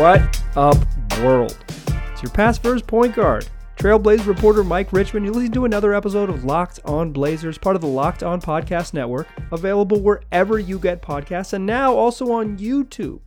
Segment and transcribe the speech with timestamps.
[0.00, 0.78] What up,
[1.18, 1.62] world?
[2.10, 5.26] It's your past first point guard, Trailblazer reporter Mike Richmond.
[5.26, 8.94] You're listening to another episode of Locked On Blazers, part of the Locked On Podcast
[8.94, 13.20] Network, available wherever you get podcasts, and now also on YouTube.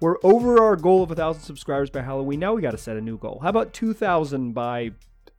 [0.00, 2.38] We're over our goal of 1,000 subscribers by Halloween.
[2.38, 3.40] Now we got to set a new goal.
[3.42, 4.92] How about 2,000 by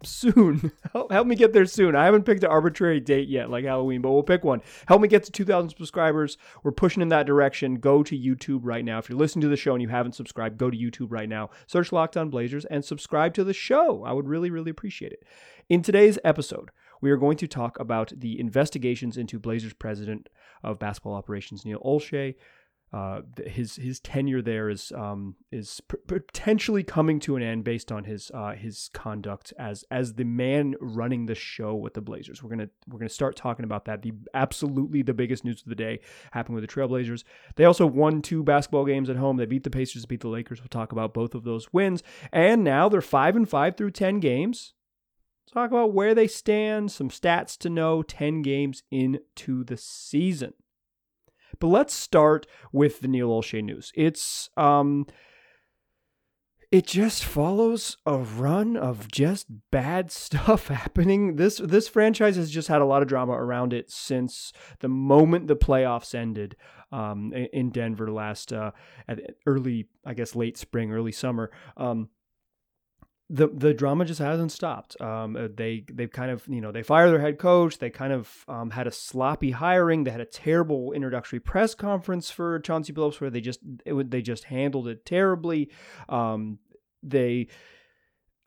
[0.06, 0.72] soon.
[0.94, 1.96] help, help me get there soon.
[1.96, 4.62] I haven't picked an arbitrary date yet, like Halloween, but we'll pick one.
[4.88, 6.38] Help me get to 2,000 subscribers.
[6.64, 7.76] We're pushing in that direction.
[7.76, 9.00] Go to YouTube right now.
[9.00, 11.50] If you're listening to the show and you haven't subscribed, go to YouTube right now.
[11.68, 14.04] Search Locked On Blazers and subscribe to the show.
[14.04, 15.24] I would really, really appreciate it.
[15.70, 20.30] In today's episode, we are going to talk about the investigations into Blazers president
[20.64, 22.36] of basketball operations, Neil Olshey,
[22.94, 27.92] uh, his his tenure there is um, is p- potentially coming to an end based
[27.92, 32.44] on his uh, his conduct as as the man running the show with the Blazers.
[32.44, 34.04] We're gonna we're gonna start talking about that.
[34.04, 36.02] The absolutely the biggest news of the day
[36.32, 37.24] happened with the Trailblazers.
[37.56, 39.38] They also won two basketball games at home.
[39.38, 40.62] They beat the Pacers, beat the Lakers.
[40.62, 44.20] We'll talk about both of those wins, and now they're five and five through ten
[44.20, 44.74] games.
[45.52, 50.54] Talk about where they stand, some stats to know 10 games into the season.
[51.60, 53.92] But let's start with the Neil Olshey news.
[53.96, 55.06] It's um
[56.74, 61.36] it just follows a run of just bad stuff happening.
[61.36, 65.48] This this franchise has just had a lot of drama around it since the moment
[65.48, 66.56] the playoffs ended
[66.92, 68.72] um, in Denver last uh,
[69.46, 71.52] early, I guess, late spring, early summer.
[71.78, 72.10] Um,
[73.34, 75.00] the the drama just hasn't stopped.
[75.02, 77.80] Um, uh, they they've kind of you know they fired their head coach.
[77.80, 80.04] They kind of um, had a sloppy hiring.
[80.04, 84.22] They had a terrible introductory press conference for Chauncey Billups where they just it, they
[84.22, 85.72] just handled it terribly.
[86.10, 86.60] Um,
[87.02, 87.48] they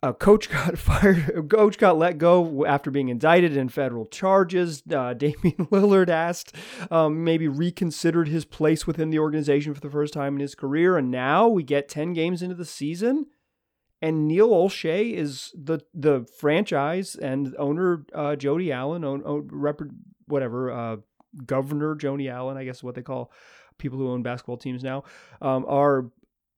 [0.01, 1.33] a coach got fired.
[1.35, 4.83] A coach got let go after being indicted in federal charges.
[4.89, 6.55] Uh, Damian Lillard asked,
[6.89, 10.97] um, maybe reconsidered his place within the organization for the first time in his career,
[10.97, 13.25] and now we get ten games into the season
[14.01, 19.81] and Neil Olshey is the the franchise and owner uh, Jody Allen, own, own rep,
[20.27, 20.97] whatever uh,
[21.45, 23.31] Governor Jody Allen, I guess is what they call
[23.77, 25.03] people who own basketball teams now,
[25.41, 26.09] um, are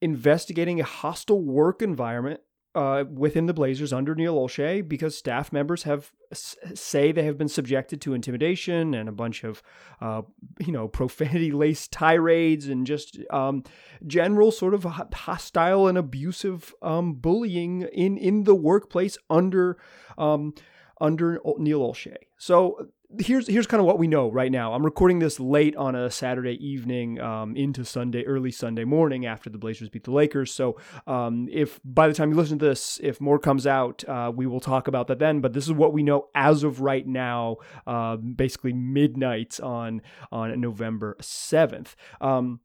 [0.02, 2.42] investigating a hostile work environment
[2.76, 7.48] uh, within the Blazers under Neil Olshey because staff members have say they have been
[7.48, 9.64] subjected to intimidation and a bunch of
[10.02, 10.22] uh,
[10.60, 13.64] you know profanity laced tirades and just um,
[14.06, 19.78] general sort of hostile and abusive um, bullying in in the workplace under
[20.18, 20.54] um,
[21.00, 22.16] under Neil Olshey.
[22.38, 24.74] So here's here's kind of what we know right now.
[24.74, 29.50] I'm recording this late on a Saturday evening um, into Sunday, early Sunday morning after
[29.50, 30.54] the Blazers beat the Lakers.
[30.54, 30.78] So
[31.08, 34.46] um, if by the time you listen to this, if more comes out, uh, we
[34.46, 35.42] will talk about that then.
[35.42, 40.60] But this is what we know as of right now, uh, basically midnight on on
[40.62, 41.96] November seventh.
[42.22, 42.60] Um,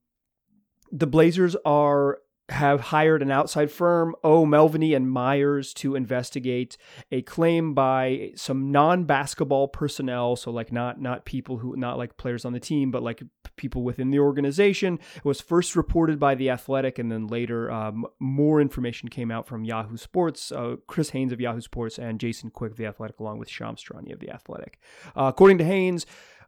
[0.92, 2.18] the Blazers are
[2.50, 6.76] have hired an outside firm, O'Melveny and Myers, to investigate
[7.10, 12.44] a claim by some non-basketball personnel, so like not not people who not like players
[12.44, 13.22] on the team, but like
[13.56, 14.98] people within the organization.
[15.16, 19.46] It was first reported by the Athletic, and then later um, more information came out
[19.46, 23.20] from Yahoo Sports, uh, Chris Haynes of Yahoo Sports, and Jason Quick of the Athletic,
[23.20, 24.78] along with Shams Charania of the Athletic.
[25.16, 26.04] Uh, according to Haynes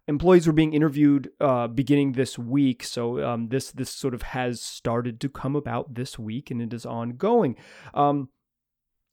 [0.09, 2.85] employees were being interviewed uh, beginning this week.
[2.85, 6.73] So um, this this sort of has started to come about this week, and it
[6.73, 7.57] is ongoing.
[7.95, 8.29] Um,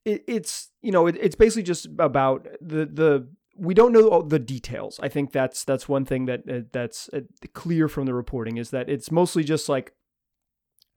[0.06, 4.24] it, it's you know it, it's basically just about the the we don't know all
[4.24, 5.00] the details.
[5.02, 7.22] I think that's that's one thing that uh, that's uh,
[7.54, 9.94] clear from the reporting is that it's mostly just like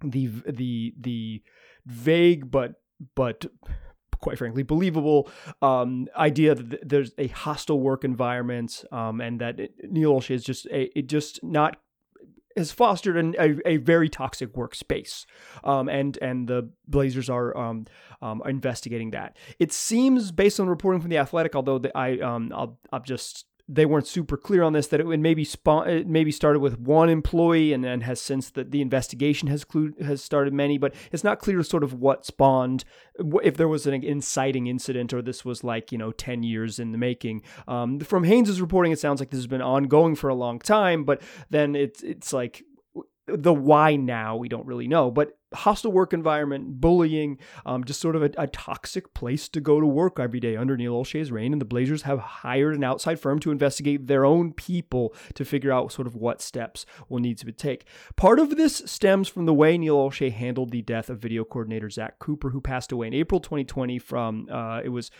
[0.03, 1.43] the the the
[1.87, 2.75] vague but
[3.15, 3.47] but
[4.26, 5.31] quite frankly, believable
[5.62, 10.66] um, idea that there's a hostile work environment um, and that Neil Olshey is just
[10.66, 11.76] a, it just not
[12.56, 15.26] has fostered an, a, a very toxic workspace,
[15.62, 17.87] um, and and the Blazers are um,
[18.20, 19.37] um, investigating that.
[19.60, 23.46] It seems, based on reporting from the Athletic, although the, I um, I'll, I'll just
[23.69, 26.79] they weren't super clear on this that it would maybe spawn it maybe started with
[26.79, 30.95] one employee and then has since that the investigation has clu- has started many but
[31.11, 32.85] it's not clear sort of what spawned
[33.43, 36.93] if there was an inciting incident or this was like you know 10 years in
[36.93, 37.43] the making.
[37.67, 41.05] Um, from Haynes's reporting it sounds like this has been ongoing for a long time
[41.05, 41.21] but
[41.51, 42.63] then it's it's like
[43.26, 48.14] the why now we don't really know but hostile work environment bullying um, just sort
[48.14, 51.52] of a, a, toxic place to go to work every day under neil olshey's reign
[51.52, 55.73] and the blazers have hired an outside firm to investigate their own people to figure
[55.73, 57.87] out sort of what steps will need to be take.
[58.17, 61.90] Part of this stems from the way neil olshey handled the death of video coordinator
[61.90, 65.11] zach cooper who passed away in april 2020 from uh, it was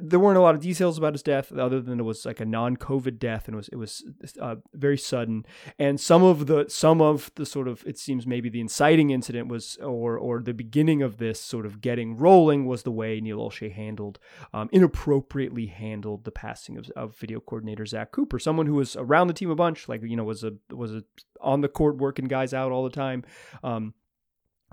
[0.00, 2.44] there weren't a lot of details about his death other than it was like a
[2.44, 4.04] non-covid death and it was it was
[4.40, 5.44] uh, very sudden.
[5.78, 9.48] And some of the some of the sort of it seems maybe the inciting incident
[9.48, 13.38] was or or the beginning of this sort of getting rolling was the way Neil
[13.38, 14.18] Olshey handled
[14.52, 19.26] um, inappropriately handled the passing of, of video coordinator Zach Cooper someone who was around
[19.26, 21.02] the team a bunch like you know was a was a
[21.40, 23.24] on the court working guys out all the time.
[23.64, 23.94] Um,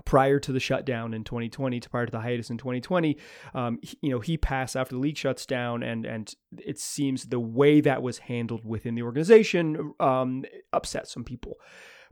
[0.04, 3.16] prior to the shutdown in 2020 to prior to the hiatus in 2020
[3.54, 7.26] um, he, you know he passed after the league shuts down and and it seems
[7.26, 11.56] the way that was handled within the organization um, upset some people.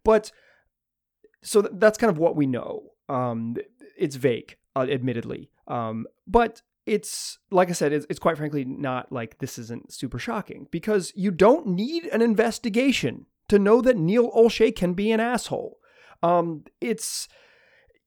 [0.04, 0.30] But
[1.42, 2.92] so th- that's kind of what we know.
[3.08, 3.56] Um,
[3.96, 5.50] it's vague uh, admittedly.
[5.66, 10.18] Um, but it's like I said, it's, it's, quite frankly not like this isn't super
[10.18, 15.20] shocking because you don't need an investigation to know that Neil Olshey can be an
[15.20, 15.78] asshole.
[16.22, 17.28] Um, it's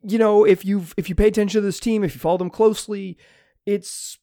[0.03, 2.50] you know, if you've if you pay attention to this team, if you follow them
[2.50, 3.18] closely,
[3.65, 4.18] it's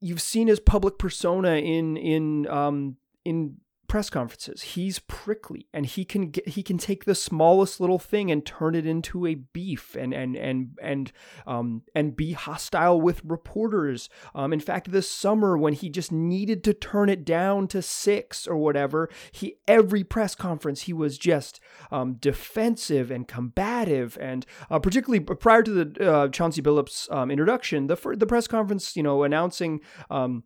[0.00, 4.62] you've seen his public persona in in um in press conferences.
[4.62, 8.74] He's prickly and he can get, he can take the smallest little thing and turn
[8.74, 11.12] it into a beef and and and and
[11.46, 14.08] um and be hostile with reporters.
[14.34, 18.46] Um, in fact, this summer when he just needed to turn it down to six
[18.46, 21.60] or whatever, he every press conference he was just
[21.90, 27.86] um, defensive and combative and uh, particularly prior to the uh, Chauncey Billups um, introduction,
[27.86, 29.80] the the press conference, you know, announcing.
[30.10, 30.44] Um,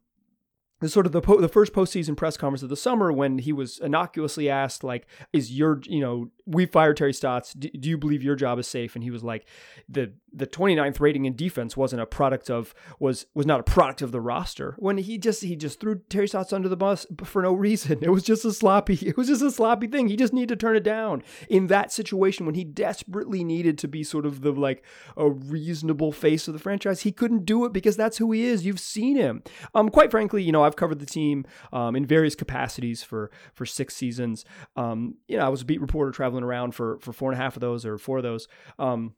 [0.87, 3.81] sort of the po- the first postseason press conference of the summer when he was
[3.81, 7.53] innocuously asked like is your you know we fired Terry Stotts.
[7.53, 8.95] Do, do, you believe your job is safe?
[8.95, 9.47] And he was like
[9.89, 14.03] the the 29th rating in defense wasn't a product of was was not a product
[14.03, 14.75] of the roster.
[14.79, 17.99] When he just he just threw Terry Stotts under the bus for no reason.
[18.09, 20.09] It was just a sloppy it was just a sloppy thing.
[20.09, 21.23] He just needed to turn it down.
[21.49, 24.83] In that situation when he desperately needed to be sort of the like
[25.17, 28.65] a reasonable face of the franchise he couldn't do it because that's who he is.
[28.65, 29.43] You've seen him.
[29.75, 33.67] Um quite frankly you know I've covered the team um, in various capacities for for
[33.67, 34.45] six seasons.
[34.77, 37.43] Um, you know, I was a beat reporter traveling around for for four and a
[37.43, 38.49] half of those or four of those.
[38.79, 39.15] Um,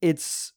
[0.00, 0.52] it's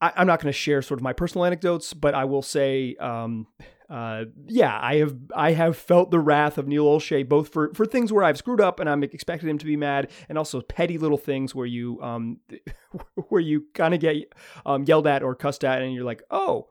[0.00, 2.96] I, am not going to share sort of my personal anecdotes, but I will say,
[2.96, 3.46] um,
[3.88, 7.84] uh, yeah, I have I have felt the wrath of Neil Olshey both for for
[7.84, 10.96] things where I've screwed up and I'm expecting him to be mad, and also petty
[10.96, 12.38] little things where you um
[13.28, 14.32] where you kind of get
[14.64, 16.68] um, yelled at or cussed at, and you're like, oh.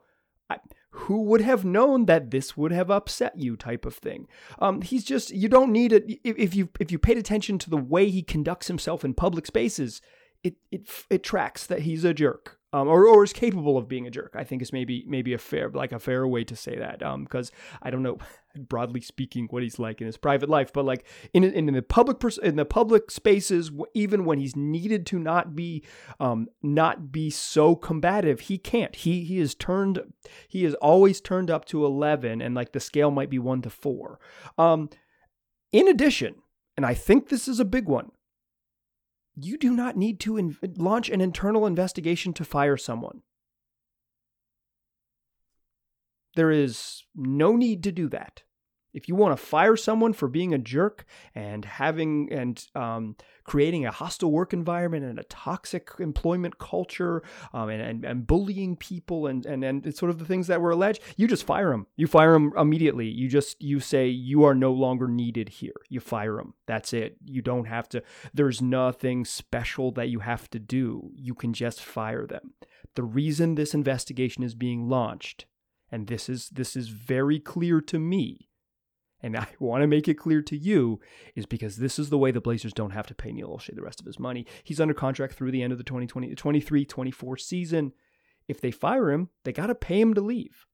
[0.51, 0.57] I,
[0.91, 5.03] who would have known that this would have upset you type of thing um, he's
[5.03, 8.23] just you don't need it if you if you paid attention to the way he
[8.23, 10.01] conducts himself in public spaces
[10.43, 14.05] it it it tracks that he's a jerk um, or, or is capable of being
[14.05, 14.33] a jerk.
[14.35, 17.49] I think is maybe maybe a fair like a fair way to say that because
[17.49, 18.19] um, I don't know
[18.55, 22.19] broadly speaking what he's like in his private life, but like in in, the public
[22.19, 25.83] pers- in the public spaces, even when he's needed to not be
[26.19, 28.95] um, not be so combative, he can't.
[28.95, 29.99] He he is turned
[30.47, 33.69] he is always turned up to eleven, and like the scale might be one to
[33.69, 34.19] four.
[34.59, 34.89] Um,
[35.71, 36.35] in addition,
[36.77, 38.11] and I think this is a big one
[39.45, 43.21] you do not need to in- launch an internal investigation to fire someone.
[46.35, 48.43] There is no need to do that.
[48.93, 51.05] If you want to fire someone for being a jerk
[51.35, 57.21] and having and um, creating a hostile work environment and a toxic employment culture
[57.53, 60.71] um, and, and, and bullying people and, and, and sort of the things that were
[60.71, 61.87] alleged, you just fire them.
[61.97, 63.07] You fire them immediately.
[63.07, 65.75] You just, you say you are no longer needed here.
[65.87, 66.53] You fire them.
[66.65, 67.17] That's it.
[67.23, 68.03] You don't have to,
[68.33, 71.11] there's nothing special that you have to do.
[71.15, 72.53] You can just fire them.
[72.95, 75.45] The reason this investigation is being launched,
[75.91, 78.48] and this is, this is very clear to me,
[79.21, 80.99] and I want to make it clear to you,
[81.35, 83.81] is because this is the way the Blazers don't have to pay Neil Olshey the
[83.81, 84.45] rest of his money.
[84.63, 87.93] He's under contract through the end of the 2020, 23 24 season.
[88.47, 90.65] If they fire him, they got to pay him to leave.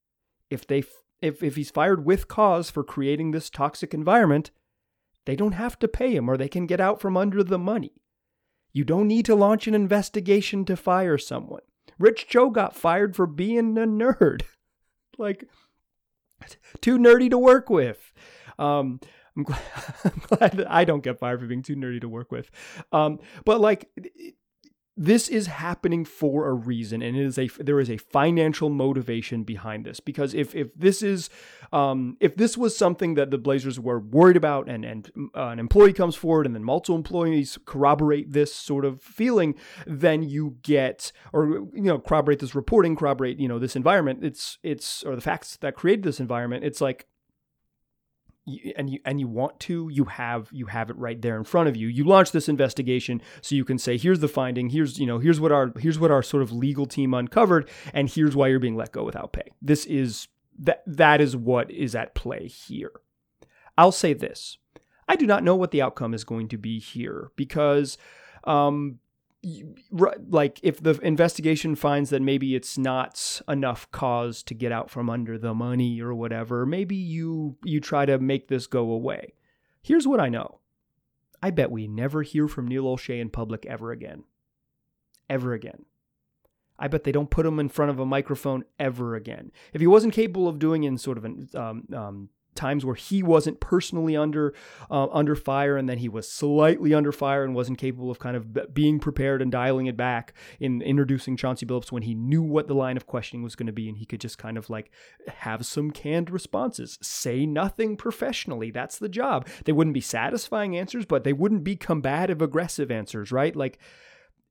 [0.49, 0.83] If they
[1.21, 4.51] if, if he's fired with cause for creating this toxic environment,
[5.25, 7.93] they don't have to pay him or they can get out from under the money.
[8.71, 11.61] You don't need to launch an investigation to fire someone.
[11.97, 14.41] Rich Cho got fired for being a nerd.
[15.17, 15.45] like,
[16.81, 18.13] too nerdy to work with.
[18.57, 18.99] Um,
[19.35, 19.61] I'm glad,
[20.03, 22.49] I'm glad, that I don't get fired for being too nerdy to work with.
[22.91, 23.89] Um, but like,
[24.97, 29.43] this is happening for a reason, and it is a there is a financial motivation
[29.43, 29.99] behind this.
[29.99, 31.29] Because if if this is
[31.73, 35.59] um, if this was something that the Blazers were worried about, and and uh, an
[35.59, 41.11] employee comes forward, and then multiple employees corroborate this sort of feeling, then you get
[41.33, 44.23] or you know corroborate this reporting, corroborate you know this environment.
[44.23, 46.63] It's it's or the facts that created this environment.
[46.63, 47.07] It's like
[48.77, 51.67] and you and you want to you have you have it right there in front
[51.67, 51.87] of you.
[51.87, 54.69] You launch this investigation so you can say here's the finding.
[54.69, 58.09] Here's you know here's what our here's what our sort of legal team uncovered and
[58.09, 59.51] here's why you're being let go without pay.
[59.61, 60.27] This is
[60.59, 62.91] that that is what is at play here.
[63.77, 64.57] I'll say this.
[65.07, 67.97] I do not know what the outcome is going to be here because
[68.43, 68.99] um
[69.91, 75.09] like if the investigation finds that maybe it's not enough cause to get out from
[75.09, 79.33] under the money or whatever maybe you you try to make this go away.
[79.81, 80.59] Here's what i know.
[81.43, 84.23] I bet we never hear from neil olshey in public ever again.
[85.29, 85.85] Ever again.
[86.77, 89.51] I bet they don't put him in front of a microphone ever again.
[89.73, 93.21] If he wasn't capable of doing in sort of an um, um, times where he
[93.21, 94.53] wasn't personally under
[94.89, 98.35] uh, under fire and then he was slightly under fire and wasn't capable of kind
[98.35, 102.67] of being prepared and dialing it back in introducing Chauncey Billups when he knew what
[102.67, 104.91] the line of questioning was going to be and he could just kind of like
[105.27, 106.97] have some canned responses.
[107.01, 108.71] Say nothing professionally.
[108.71, 109.47] That's the job.
[109.65, 113.55] They wouldn't be satisfying answers but they wouldn't be combative aggressive answers right?
[113.55, 113.79] Like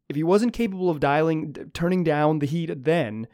[0.09, 3.27] if he wasn't capable of dialing turning down the heat then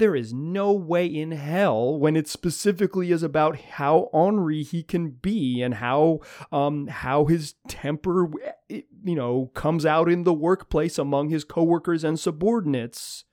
[0.00, 5.10] there is no way in hell when it specifically is about how ornery he can
[5.10, 6.18] be and how
[6.50, 8.28] um how his temper
[8.68, 13.24] you know comes out in the workplace among his coworkers and subordinates.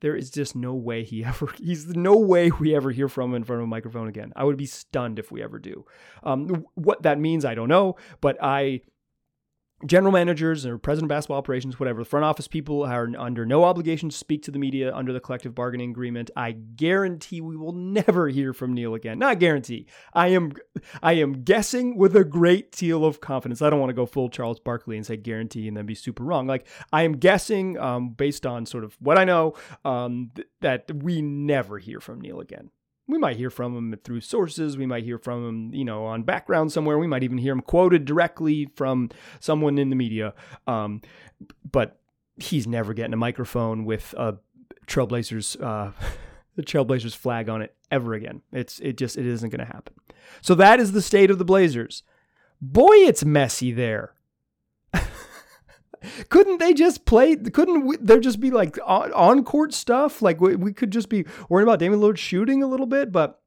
[0.00, 3.36] There is just no way he ever he's no way we ever hear from him
[3.36, 4.32] in front of a microphone again.
[4.36, 5.84] I would be stunned if we ever do.
[6.22, 8.82] Um, what that means i don't know but i
[9.86, 13.64] general managers or president of basketball operations, whatever, the front office people are under no
[13.64, 16.30] obligation to speak to the media under the collective bargaining agreement.
[16.36, 19.18] I guarantee we will never hear from Neil again.
[19.18, 19.86] Not guarantee.
[20.12, 20.52] I am
[21.02, 23.62] I am guessing with a great deal of confidence.
[23.62, 26.24] I don't want to go full Charles Barkley and say guarantee and then be super
[26.24, 26.46] wrong.
[26.46, 29.54] Like I am guessing um, based on sort of what I know
[29.84, 32.70] um, th- that we never hear from Neil again
[33.08, 34.76] we might hear from him through sources.
[34.76, 36.98] We might hear from him, you know, on background somewhere.
[36.98, 39.10] We might even hear him quoted directly from
[39.40, 40.34] someone in the media.
[40.66, 41.00] Um,
[41.70, 41.98] but
[42.36, 44.36] he's never getting a microphone with a
[44.86, 45.92] Trailblazers, uh,
[46.56, 48.42] the Trailblazers flag on it ever again.
[48.52, 49.94] It's it just it isn't going to happen.
[50.42, 52.02] So that is the state of the Blazers.
[52.60, 54.12] Boy, it's messy there
[56.28, 57.36] couldn't they just play?
[57.36, 60.22] Couldn't there just be like on, court stuff?
[60.22, 63.40] Like we, we could just be worrying about Damian Lillard shooting a little bit, but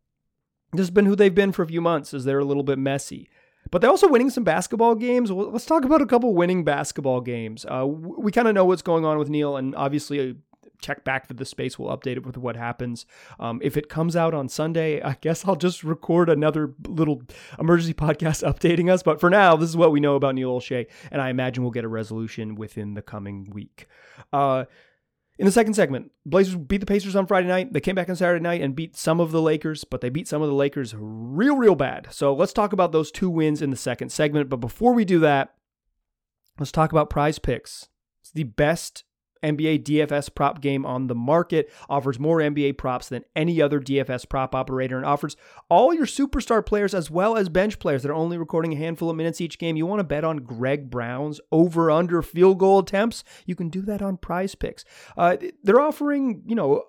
[0.74, 2.14] this has been who they've been for a few months.
[2.14, 3.30] Is they're a little bit messy,
[3.70, 5.32] but they're also winning some basketball games.
[5.32, 7.66] Let's talk about a couple winning basketball games.
[7.66, 10.38] Uh, we kind of know what's going on with Neil, and obviously
[10.82, 11.78] check back to the space.
[11.78, 13.06] We'll update it with what happens.
[13.40, 17.22] Um, if it comes out on Sunday, I guess I'll just record another little
[17.60, 19.04] emergency podcast updating us.
[19.04, 21.72] But for now, this is what we know about Neil Olshey, and I imagine we'll
[21.72, 23.88] get a resolution within the coming week.
[24.34, 24.66] Uh,
[25.42, 27.74] in the second segment, Blazers beat the Pacers on Friday night.
[27.74, 30.28] They came back on Saturday night and beat some of the Lakers, but they beat
[30.28, 32.10] some of the Lakers real, real bad.
[32.12, 34.50] So let's talk about those two wins in the second segment.
[34.50, 35.56] But before we do that,
[36.60, 37.88] let's talk about prize picks.
[38.22, 39.04] It's the best
[39.44, 44.28] NBA DFS prop game on the market, offers more NBA props than any other DFS
[44.28, 45.36] prop operator, and offers
[45.70, 49.10] all your superstar players as well as bench players that are only recording a handful
[49.10, 49.76] of minutes each game.
[49.76, 53.24] You want to bet on Greg Brown's over under field goal attempts?
[53.46, 54.86] You can do that on prize picks.
[55.18, 56.84] Uh, they're offering, you know,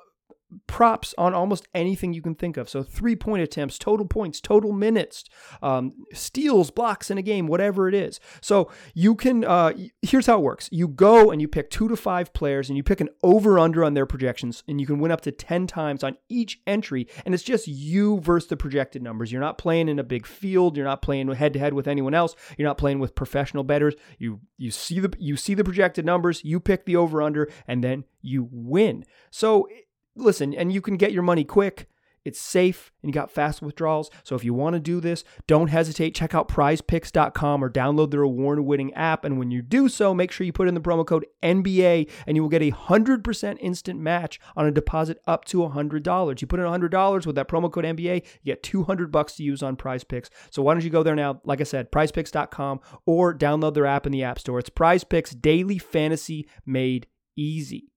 [0.66, 2.68] props on almost anything you can think of.
[2.68, 5.24] So three point attempts, total points, total minutes,
[5.62, 8.20] um, steals, blocks in a game, whatever it is.
[8.40, 11.96] So you can, uh, here's how it works you go and you pick two to
[11.96, 15.12] five players and you pick an over under on their projections, and you can win
[15.12, 17.06] up to 10 times on each entry.
[17.24, 19.32] And it's just you versus the projected numbers.
[19.32, 22.14] You're not playing in a big field, you're not playing head to head with anyone
[22.14, 23.94] else, you're not playing with professional bettors.
[24.18, 27.82] You, you see the you see the projected numbers, you pick the over under, and
[27.82, 29.04] then you win.
[29.30, 29.68] So
[30.16, 31.88] listen, and you can get your money quick.
[32.24, 34.10] It's safe and you got fast withdrawals.
[34.22, 36.14] So if you want to do this, don't hesitate.
[36.14, 39.24] Check out prizepicks.com or download their award winning app.
[39.24, 42.36] And when you do so, make sure you put in the promo code NBA and
[42.36, 46.40] you will get a 100% instant match on a deposit up to $100.
[46.40, 49.62] You put in $100 with that promo code NBA, you get 200 bucks to use
[49.62, 50.30] on prize picks.
[50.50, 51.40] So why don't you go there now?
[51.44, 54.58] Like I said, prizepicks.com or download their app in the App Store.
[54.60, 57.91] It's prize picks daily fantasy made easy.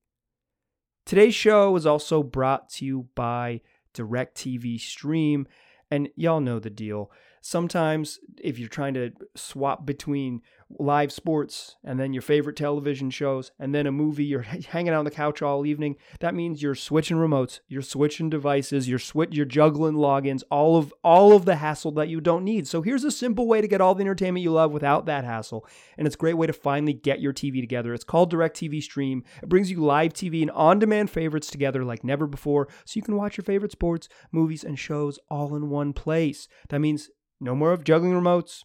[1.05, 3.61] Today's show is also brought to you by
[3.93, 5.47] DirecTV Stream.
[5.91, 7.11] And y'all know the deal.
[7.41, 10.41] Sometimes, if you're trying to swap between
[10.79, 14.99] live sports and then your favorite television shows and then a movie you're hanging out
[14.99, 19.29] on the couch all evening that means you're switching remotes you're switching devices you're switch
[19.31, 22.67] you're juggling logins all of all of the hassle that you don't need.
[22.67, 25.67] So here's a simple way to get all the entertainment you love without that hassle
[25.97, 27.93] and it's a great way to finally get your TV together.
[27.93, 29.23] It's called DirecTV Stream.
[29.43, 33.15] It brings you live TV and on-demand favorites together like never before so you can
[33.15, 36.47] watch your favorite sports movies and shows all in one place.
[36.69, 38.63] That means no more of juggling remotes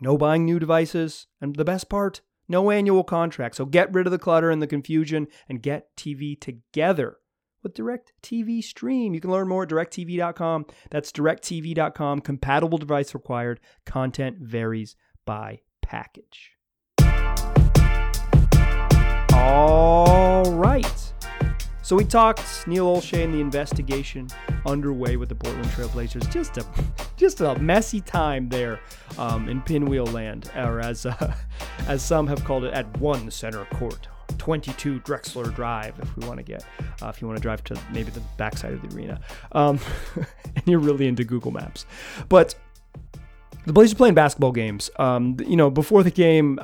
[0.00, 3.56] no buying new devices, and the best part, no annual contract.
[3.56, 7.18] So get rid of the clutter and the confusion and get TV together
[7.62, 9.14] with Direct TV Stream.
[9.14, 10.66] You can learn more at directv.com.
[10.90, 12.20] That's directv.com.
[12.20, 13.60] Compatible device required.
[13.84, 16.52] Content varies by package.
[19.32, 21.12] All right.
[21.82, 24.28] So we talked Neil Olshey and the investigation
[24.66, 26.30] underway with the Portland Trailblazers.
[26.30, 26.66] Just a
[27.16, 28.80] just a messy time there
[29.18, 31.34] um, in Pinwheel Land, or as uh,
[31.88, 34.08] as some have called it, at one center court.
[34.38, 36.64] 22 Drexler Drive, if we want to get,
[37.00, 39.20] uh, if you want to drive to maybe the backside of the arena,
[39.52, 39.78] um,
[40.16, 41.86] and you're really into Google Maps.
[42.28, 42.54] But
[43.66, 44.90] the Blazers playing basketball games.
[44.96, 46.58] Um, you know, before the game,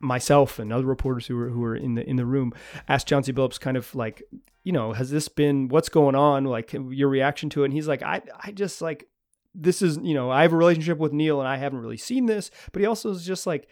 [0.00, 2.52] myself and other reporters who were who were in the in the room
[2.88, 4.22] asked Chauncey Billups kind of like,
[4.68, 6.44] you know, has this been what's going on?
[6.44, 7.64] Like your reaction to it?
[7.64, 9.08] And he's like, I I just like
[9.54, 12.26] this is you know I have a relationship with Neil and I haven't really seen
[12.26, 13.66] this, but he also is just like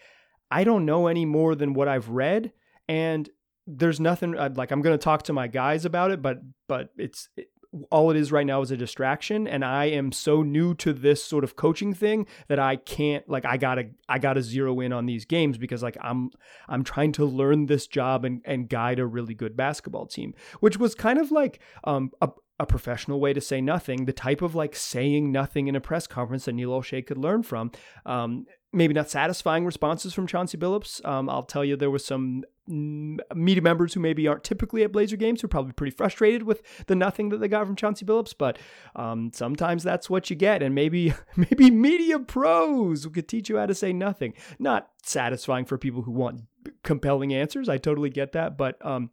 [0.49, 2.51] I don't know any more than what I've read
[2.87, 3.29] and
[3.67, 6.89] there's nothing uh, like I'm going to talk to my guys about it, but but
[6.97, 7.51] it's it,
[7.91, 11.23] all it is right now is a distraction and i am so new to this
[11.23, 15.05] sort of coaching thing that i can't like i gotta i gotta zero in on
[15.05, 16.29] these games because like i'm
[16.67, 20.77] i'm trying to learn this job and and guide a really good basketball team which
[20.77, 22.29] was kind of like um a,
[22.59, 26.07] a professional way to say nothing, the type of like saying nothing in a press
[26.07, 27.71] conference that Neil Olshey could learn from.
[28.05, 31.05] Um, maybe not satisfying responses from Chauncey Billups.
[31.05, 35.15] Um, I'll tell you, there was some media members who maybe aren't typically at Blazer
[35.15, 38.33] games who are probably pretty frustrated with the nothing that they got from Chauncey Billups.
[38.37, 38.57] But
[38.95, 43.65] um, sometimes that's what you get, and maybe maybe media pros could teach you how
[43.65, 44.33] to say nothing.
[44.59, 46.41] Not satisfying for people who want
[46.83, 47.69] compelling answers.
[47.69, 49.11] I totally get that, but um,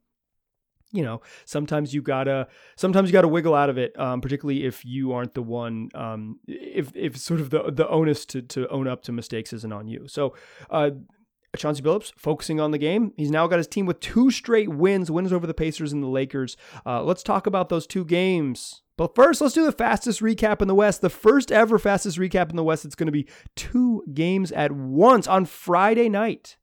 [0.95, 2.47] you know, sometimes you gotta
[2.77, 6.39] sometimes you gotta wiggle out of it, um, particularly if you aren't the one, um,
[6.47, 9.89] if if sort of the the onus to to own up to mistakes isn't on
[9.89, 10.07] you.
[10.07, 10.37] So,
[10.71, 10.91] uh,
[11.57, 13.13] Chauncey Billups focusing on the game.
[13.17, 16.09] He's now got his team with two straight wins, wins over the Pacers and the
[16.09, 16.57] Lakers.
[16.87, 18.83] Uh, let's talk about those two games.
[18.97, 21.01] But first, let's do the fastest recap in the West.
[21.01, 22.85] The first ever fastest recap in the West.
[22.85, 26.57] It's going to be two games at once on Friday night.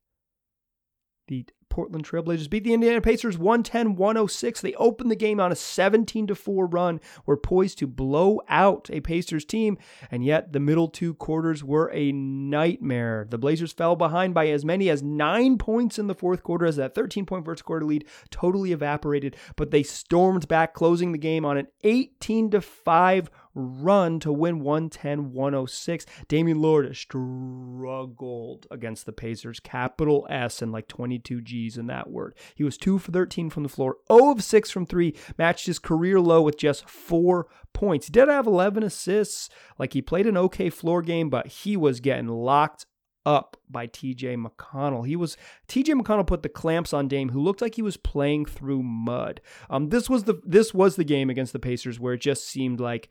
[1.27, 4.61] The Portland Trailblazers beat the Indiana Pacers 110 106.
[4.61, 8.99] They opened the game on a 17 4 run, were poised to blow out a
[8.99, 9.79] Pacers team,
[10.11, 13.25] and yet the middle two quarters were a nightmare.
[13.29, 16.75] The Blazers fell behind by as many as nine points in the fourth quarter as
[16.75, 21.45] that 13 point first quarter lead totally evaporated, but they stormed back, closing the game
[21.45, 26.05] on an 18 5 run to win 110 106.
[26.27, 32.35] Damian Lillard struggled against the Pacers, capital S and like 22 G's in that word.
[32.55, 35.79] He was 2 for 13 from the floor, 0 of 6 from 3, matched his
[35.79, 38.07] career low with just 4 points.
[38.07, 39.49] He did have 11 assists.
[39.77, 42.85] Like he played an okay floor game, but he was getting locked
[43.25, 45.05] up by TJ McConnell.
[45.05, 48.45] He was TJ McConnell put the clamps on Dame, who looked like he was playing
[48.45, 49.41] through mud.
[49.69, 52.79] Um, this was the this was the game against the Pacers where it just seemed
[52.79, 53.09] like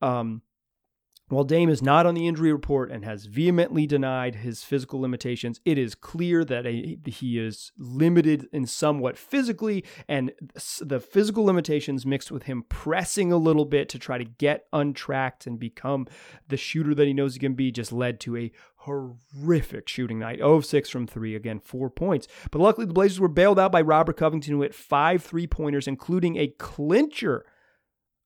[0.00, 0.42] um,
[1.32, 5.60] while Dame is not on the injury report and has vehemently denied his physical limitations,
[5.64, 10.32] it is clear that a, he is limited in somewhat physically, and
[10.80, 15.46] the physical limitations mixed with him pressing a little bit to try to get untracked
[15.46, 16.06] and become
[16.48, 20.38] the shooter that he knows he can be just led to a horrific shooting night.
[20.38, 22.26] 0 of 6 from 3, again, four points.
[22.50, 25.86] But luckily, the Blazers were bailed out by Robert Covington, who hit five three pointers,
[25.86, 27.46] including a clincher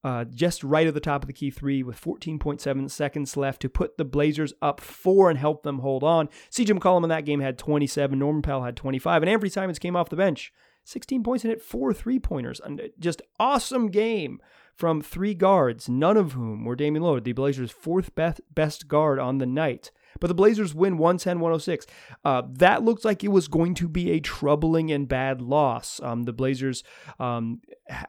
[0.05, 3.69] uh, just right at the top of the key three with 14.7 seconds left to
[3.69, 6.29] put the Blazers up four and help them hold on.
[6.51, 9.97] CJ McCollum in that game had 27, Norman Powell had 25, and Anfernee Simons came
[9.97, 10.53] off the bench.
[10.85, 12.61] 16 points and hit four three pointers.
[12.65, 14.41] And just awesome game
[14.73, 19.39] from three guards, none of whom were Damian Lillard, the Blazers' fourth best guard on
[19.39, 19.91] the night.
[20.21, 21.87] But the Blazers win 110 106.
[22.25, 26.01] Uh, that looks like it was going to be a troubling and bad loss.
[26.03, 26.83] Um, the Blazers
[27.19, 27.61] um,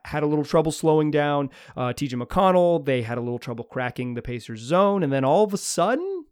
[0.05, 2.85] had a little trouble slowing down uh, TJ McConnell.
[2.85, 5.03] They had a little trouble cracking the Pacers' zone.
[5.03, 6.25] And then all of a sudden,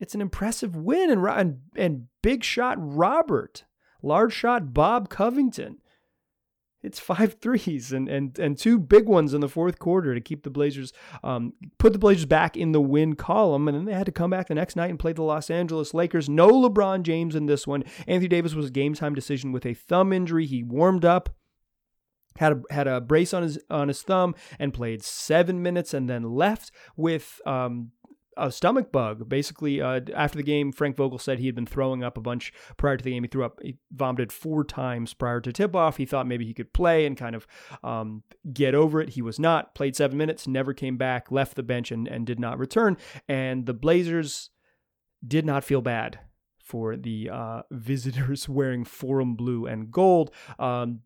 [0.00, 1.10] it's an impressive win.
[1.10, 3.64] And, and, and big shot Robert,
[4.02, 5.78] large shot Bob Covington
[6.86, 10.44] it's five threes and and and two big ones in the fourth quarter to keep
[10.44, 10.92] the Blazers
[11.24, 14.30] um, put the Blazers back in the win column and then they had to come
[14.30, 16.28] back the next night and play the Los Angeles Lakers.
[16.28, 17.82] No LeBron James in this one.
[18.06, 20.46] Anthony Davis was a game time decision with a thumb injury.
[20.46, 21.34] He warmed up
[22.38, 26.08] had a had a brace on his on his thumb and played seven minutes and
[26.08, 27.90] then left with um,
[28.36, 29.28] a stomach bug.
[29.28, 32.52] Basically, uh, after the game, Frank Vogel said he had been throwing up a bunch
[32.76, 33.22] prior to the game.
[33.22, 35.96] He threw up, he vomited four times prior to tip off.
[35.96, 37.46] He thought maybe he could play and kind of
[37.82, 38.22] um,
[38.52, 39.10] get over it.
[39.10, 39.74] He was not.
[39.74, 42.96] Played seven minutes, never came back, left the bench, and, and did not return.
[43.28, 44.50] And the Blazers
[45.26, 46.20] did not feel bad
[46.62, 50.30] for the uh, visitors wearing Forum blue and gold.
[50.58, 51.00] Um,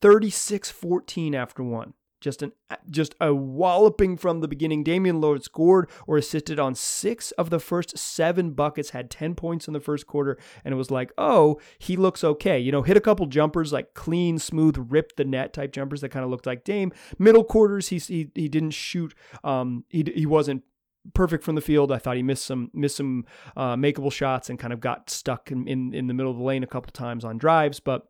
[0.00, 1.94] 36 14 after one.
[2.20, 2.52] Just an
[2.90, 4.84] just a walloping from the beginning.
[4.84, 9.66] Damian Lillard scored or assisted on six of the first seven buckets, had 10 points
[9.66, 12.58] in the first quarter, and it was like, oh, he looks okay.
[12.58, 16.10] You know, hit a couple jumpers, like clean, smooth, rip the net type jumpers that
[16.10, 16.92] kind of looked like Dame.
[17.18, 19.14] Middle quarters, he he, he didn't shoot.
[19.42, 20.62] Um, he he wasn't
[21.14, 21.92] perfect from the field.
[21.92, 23.24] I thought he missed some missed some
[23.56, 26.44] uh, makeable shots and kind of got stuck in, in in the middle of the
[26.44, 28.06] lane a couple times on drives, but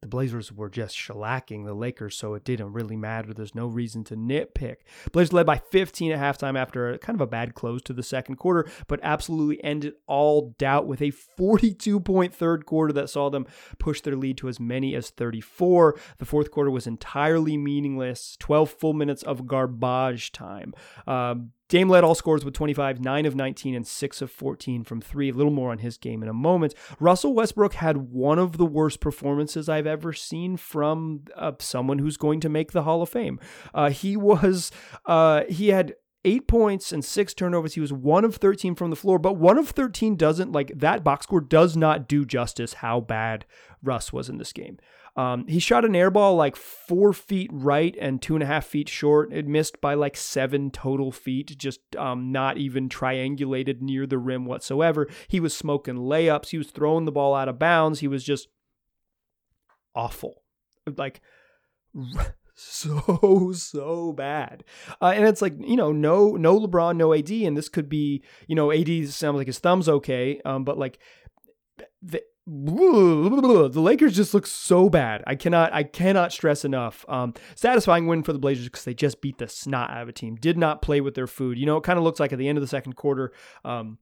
[0.00, 3.32] the Blazers were just shellacking the Lakers, so it didn't really matter.
[3.32, 4.76] There's no reason to nitpick.
[5.12, 8.02] Blazers led by 15 at halftime after a, kind of a bad close to the
[8.02, 13.30] second quarter, but absolutely ended all doubt with a 42 point third quarter that saw
[13.30, 13.46] them
[13.78, 15.98] push their lead to as many as 34.
[16.18, 18.36] The fourth quarter was entirely meaningless.
[18.38, 20.74] 12 full minutes of garbage time.
[21.06, 25.00] Um, Dame led all scores with 25, 9 of 19, and 6 of 14 from
[25.00, 25.30] three.
[25.30, 26.74] A little more on his game in a moment.
[26.98, 32.16] Russell Westbrook had one of the worst performances I've ever seen from uh, someone who's
[32.16, 33.38] going to make the Hall of Fame.
[33.74, 34.70] Uh, he was,
[35.06, 37.74] uh, he had eight points and six turnovers.
[37.74, 41.04] He was one of 13 from the floor, but one of 13 doesn't, like, that
[41.04, 43.44] box score does not do justice how bad
[43.82, 44.78] Russ was in this game.
[45.18, 48.64] Um, he shot an air ball like four feet right and two and a half
[48.64, 49.32] feet short.
[49.32, 54.46] It missed by like seven total feet, just um, not even triangulated near the rim
[54.46, 55.08] whatsoever.
[55.26, 56.50] He was smoking layups.
[56.50, 57.98] He was throwing the ball out of bounds.
[57.98, 58.46] He was just
[59.92, 60.44] awful.
[60.96, 61.20] Like,
[62.54, 64.64] so so bad
[65.00, 68.20] uh, and it's like you know no no lebron no ad and this could be
[68.48, 70.98] you know ad sounds like his thumb's okay um, but like
[72.02, 75.22] the, the Lakers just look so bad.
[75.26, 77.04] I cannot I cannot stress enough.
[77.08, 80.12] Um, satisfying win for the Blazers because they just beat the snot out of a
[80.12, 80.36] team.
[80.36, 81.58] Did not play with their food.
[81.58, 83.32] You know, it kind of looks like at the end of the second quarter.
[83.64, 83.98] Um,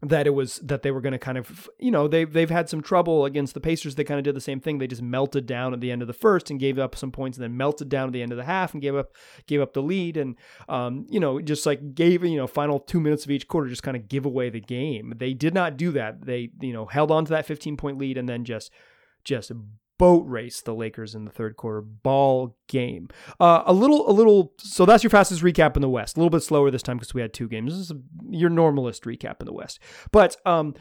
[0.00, 2.68] that it was that they were going to kind of you know they they've had
[2.68, 3.96] some trouble against the Pacers.
[3.96, 4.78] They kind of did the same thing.
[4.78, 7.36] They just melted down at the end of the first and gave up some points,
[7.36, 9.12] and then melted down at the end of the half and gave up
[9.46, 10.36] gave up the lead, and
[10.68, 13.82] um, you know just like gave you know final two minutes of each quarter just
[13.82, 15.14] kind of give away the game.
[15.16, 16.24] They did not do that.
[16.26, 18.70] They you know held on to that 15 point lead and then just
[19.24, 19.50] just
[19.98, 23.08] boat race the Lakers in the third quarter ball game.
[23.38, 24.54] Uh, a little, a little.
[24.58, 26.16] So that's your fastest recap in the West.
[26.16, 27.72] A little bit slower this time because we had two games.
[27.72, 27.98] This is a,
[28.30, 29.80] your normalist recap in the West.
[30.12, 30.74] But um,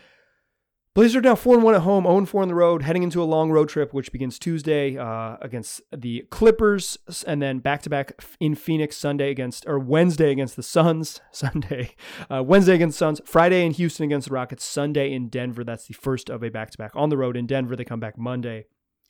[0.98, 3.22] Blazers are now four and one at home, 0 4 on the road, heading into
[3.22, 7.90] a long road trip, which begins Tuesday uh, against the Clippers, and then back to
[7.92, 11.94] back in Phoenix Sunday against or Wednesday against the Suns, Sunday,
[12.32, 15.64] uh, Wednesday against Suns, Friday in Houston against the Rockets, Sunday in Denver.
[15.64, 17.76] That's the first of a back to back on the road in Denver.
[17.76, 18.66] They come back Monday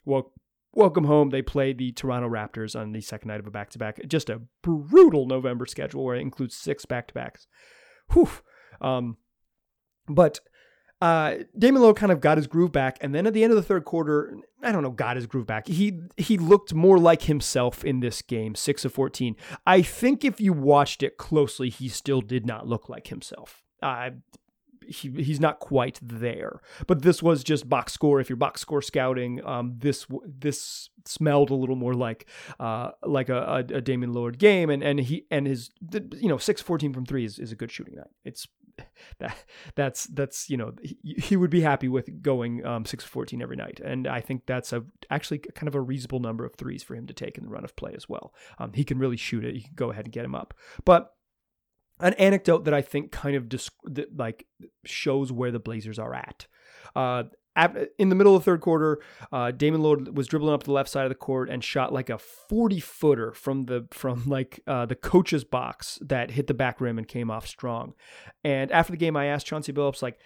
[0.08, 0.32] well,
[0.74, 1.30] welcome home.
[1.30, 4.00] They play the Toronto Raptors on the second night of a back to back.
[4.08, 7.48] Just a brutal November schedule where it includes six back to backs.
[8.14, 8.30] Whew.
[8.80, 9.18] Um,
[10.08, 10.40] but
[11.02, 13.58] uh, Damian Lillard kind of got his groove back, and then at the end of
[13.58, 15.68] the third quarter, I don't know, got his groove back.
[15.68, 19.36] He he looked more like himself in this game, six of fourteen.
[19.66, 23.62] I think if you watched it closely, he still did not look like himself.
[23.84, 24.12] Uh,
[24.88, 26.62] he, he's not quite there.
[26.86, 28.20] But this was just box score.
[28.20, 32.28] If you're box score scouting, um, this this smelled a little more like
[32.60, 36.62] uh, like a, a, Damian Lillard game, and and he and his you know six
[36.62, 38.08] fourteen from three is, is a good shooting night.
[38.26, 38.48] It's
[39.20, 39.38] that
[39.76, 43.56] that's that's you know he, he would be happy with going um, six fourteen every
[43.56, 46.96] night, and I think that's a actually kind of a reasonable number of threes for
[46.96, 48.34] him to take in the run of play as well.
[48.60, 49.56] Um, he can really shoot it.
[49.56, 50.54] You can go ahead and get him up,
[50.86, 51.14] but
[52.00, 54.46] an anecdote that I think kind of disc- that like
[54.86, 56.48] shows where the Blazers are at.
[56.96, 57.24] Uh,
[57.98, 59.00] in the middle of the third quarter,
[59.32, 62.10] uh, Damian Lillard was dribbling up the left side of the court and shot like
[62.10, 66.80] a 40 footer from the from like uh, the coach's box that hit the back
[66.80, 67.94] rim and came off strong.
[68.44, 70.20] And after the game, I asked Chauncey Billups like,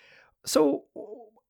[0.46, 0.86] "So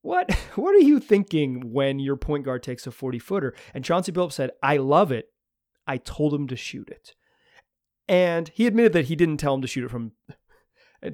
[0.01, 4.11] what what are you thinking when your point guard takes a 40 footer?" And Chauncey
[4.11, 5.29] Billups said, "I love it.
[5.87, 7.15] I told him to shoot it."
[8.07, 10.11] And he admitted that he didn't tell him to shoot it from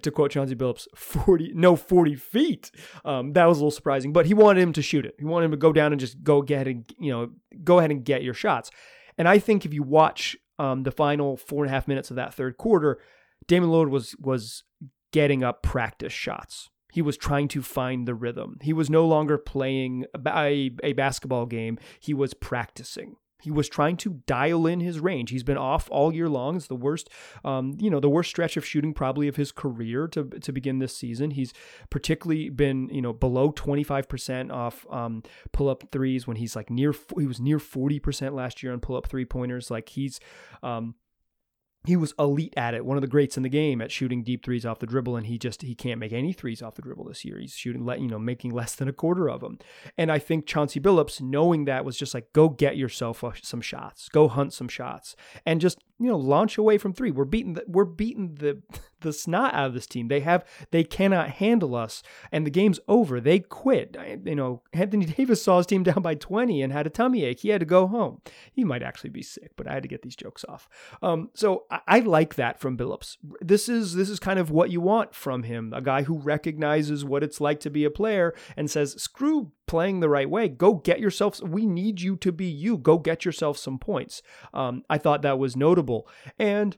[0.02, 2.72] to quote Chauncey Billups, 40, no 40 feet.
[3.06, 5.16] Um, that was a little surprising, but he wanted him to shoot it.
[5.18, 7.30] He wanted him to go down and just go get and, you know,
[7.64, 8.70] go ahead and get your shots.
[9.18, 12.16] And I think if you watch um, the final four and a half minutes of
[12.18, 13.00] that third quarter,
[13.48, 14.64] Damian Lillard was, was
[15.14, 16.70] getting up practice shots.
[16.92, 18.58] He was trying to find the rhythm.
[18.62, 21.78] He was no longer playing a, a basketball game.
[22.00, 23.16] He was practicing.
[23.42, 25.30] He was trying to dial in his range.
[25.30, 26.56] He's been off all year long.
[26.56, 27.10] It's the worst,
[27.46, 30.80] um, you know, the worst stretch of shooting probably of his career to to begin
[30.80, 31.32] this season.
[31.32, 31.54] He's
[31.90, 36.56] particularly been, you know, below twenty five percent off um, pull up threes when he's
[36.56, 36.94] like near.
[37.18, 39.70] He was near forty percent last year on pull up three pointers.
[39.70, 40.20] Like he's.
[40.64, 40.96] Um,
[41.86, 44.44] he was elite at it, one of the greats in the game at shooting deep
[44.44, 47.06] threes off the dribble, and he just he can't make any threes off the dribble
[47.06, 47.40] this year.
[47.40, 49.58] He's shooting, let you know, making less than a quarter of them.
[49.98, 54.10] And I think Chauncey Billups, knowing that, was just like, go get yourself some shots,
[54.10, 57.12] go hunt some shots, and just you know launch away from three.
[57.12, 58.62] We're beating the, we're beating the
[59.02, 60.08] the snot out of this team.
[60.08, 63.20] They have they cannot handle us, and the game's over.
[63.20, 63.96] They quit.
[64.26, 67.42] You know, Anthony Davis saw his team down by 20 and had a tummy ache.
[67.42, 68.22] He had to go home.
[68.52, 70.68] He might actually be sick, but I had to get these jokes off.
[71.02, 73.18] Um, so I, I like that from Billups.
[73.42, 77.06] This is this is kind of what you want from him, a guy who recognizes
[77.06, 80.48] what it's like to be a player and says, "Screw playing the right way.
[80.48, 81.42] Go get yourself.
[81.42, 82.78] We need you to be you.
[82.78, 84.22] Go get yourself some points."
[84.54, 85.87] Um, I thought that was notable,
[86.40, 86.78] and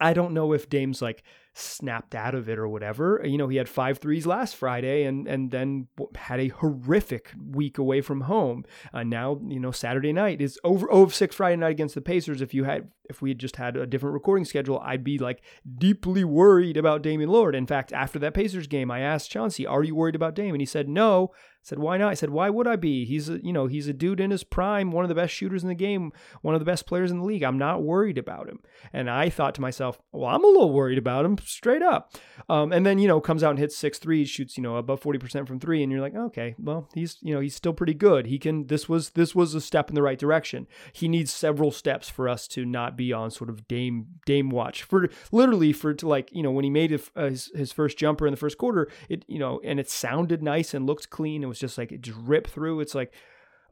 [0.00, 1.22] I don't know if Dame's like
[1.54, 3.22] snapped out of it or whatever.
[3.24, 7.78] You know, he had five threes last Friday and and then had a horrific week
[7.78, 8.64] away from home.
[8.92, 12.00] Uh, now, you know, Saturday night is over 0 of 6 Friday night against the
[12.00, 12.42] Pacers.
[12.42, 15.42] If you had if we had just had a different recording schedule, I'd be like
[15.78, 17.54] deeply worried about Damian Lillard.
[17.54, 20.62] In fact, after that Pacers game, I asked Chauncey, "Are you worried about Dame?" And
[20.62, 23.04] he said, "No." I said, "Why not?" I said, "Why would I be?
[23.04, 25.62] He's a, you know, he's a dude in his prime, one of the best shooters
[25.62, 26.12] in the game,
[26.42, 27.42] one of the best players in the league.
[27.42, 28.60] I'm not worried about him."
[28.92, 32.14] And I thought to myself, "Well, I'm a little worried about him, straight up."
[32.48, 35.00] Um, and then you know comes out and hits six threes, shoots you know above
[35.00, 37.94] forty percent from three, and you're like, "Okay, well, he's you know he's still pretty
[37.94, 38.26] good.
[38.26, 38.66] He can.
[38.66, 40.66] This was this was a step in the right direction.
[40.92, 44.82] He needs several steps for us to not be on sort of Dame Dame watch
[44.82, 48.32] for literally for to like you know when he made his his first jumper in
[48.32, 51.42] the first quarter, it you know and it sounded nice and looked clean.
[51.42, 52.80] It was just like it just ripped through.
[52.80, 53.12] It's like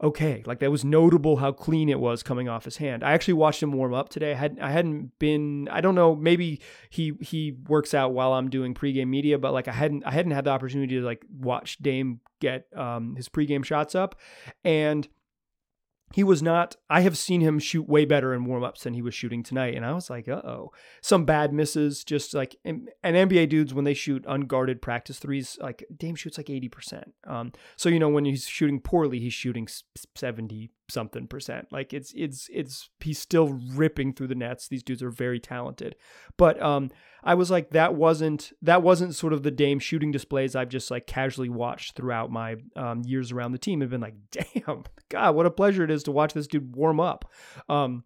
[0.01, 3.03] okay, like that was notable how clean it was coming off his hand.
[3.03, 4.31] I actually watched him warm up today.
[4.31, 8.49] I had I hadn't been I don't know maybe he he works out while I'm
[8.49, 11.77] doing pregame media, but like I hadn't I hadn't had the opportunity to like watch
[11.77, 14.15] Dame get um, his pregame shots up,
[14.63, 15.07] and
[16.13, 19.13] he was not i have seen him shoot way better in warm-ups than he was
[19.13, 20.71] shooting tonight and i was like uh-oh.
[21.01, 25.85] Some bad misses just like and, nba dudes when they shoot unguarded practice threes like
[25.95, 29.67] dame shoots like 80% um, so you know when he's shooting poorly he's shooting
[30.15, 35.01] 70 something percent like it's it's it's he's still ripping through the nets these dudes
[35.01, 35.95] are very talented
[36.37, 36.89] but um
[37.23, 40.91] I was like, that wasn't that wasn't sort of the Dame shooting displays I've just
[40.91, 43.81] like casually watched throughout my um, years around the team.
[43.81, 46.99] Have been like, damn, God, what a pleasure it is to watch this dude warm
[46.99, 47.31] up.
[47.69, 48.03] Um,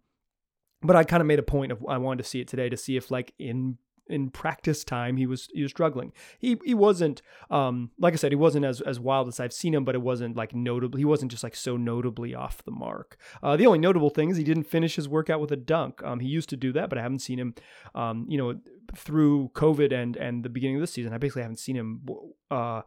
[0.82, 2.76] but I kind of made a point of I wanted to see it today to
[2.76, 6.12] see if like in in practice time he was he was struggling.
[6.38, 9.74] He he wasn't um like I said he wasn't as as wild as I've seen
[9.74, 10.98] him, but it wasn't like notable.
[10.98, 13.16] He wasn't just like so notably off the mark.
[13.42, 16.02] Uh, the only notable thing is he didn't finish his workout with a dunk.
[16.02, 17.54] Um, he used to do that, but I haven't seen him.
[17.94, 18.58] Um, you know,
[18.96, 22.06] through COVID and and the beginning of this season, I basically haven't seen him.
[22.50, 22.82] Uh,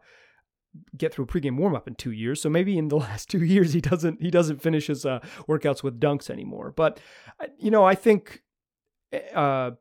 [0.96, 2.40] get through a pregame warm up in two years.
[2.40, 5.82] So maybe in the last two years he doesn't he doesn't finish his uh, workouts
[5.82, 6.72] with dunks anymore.
[6.74, 7.00] But
[7.40, 8.42] uh, you know, I think
[9.34, 9.72] uh,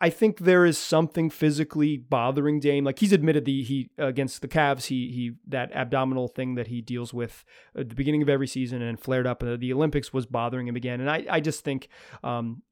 [0.00, 2.84] I think there is something physically bothering Dame.
[2.84, 6.80] Like he's admitted the he against the Cavs, he he that abdominal thing that he
[6.80, 7.44] deals with
[7.76, 10.76] at the beginning of every season and flared up at the Olympics was bothering him
[10.76, 11.00] again.
[11.00, 11.88] And I I just think
[12.24, 12.62] um,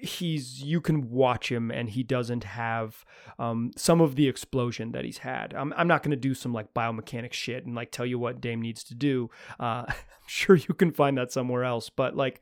[0.00, 3.04] he's you can watch him and he doesn't have
[3.38, 5.54] um, some of the explosion that he's had.
[5.54, 8.40] I'm I'm not going to do some like biomechanics shit and like tell you what
[8.40, 9.30] Dame needs to do.
[9.58, 9.94] Uh, I'm
[10.26, 12.40] sure you can find that somewhere else, but like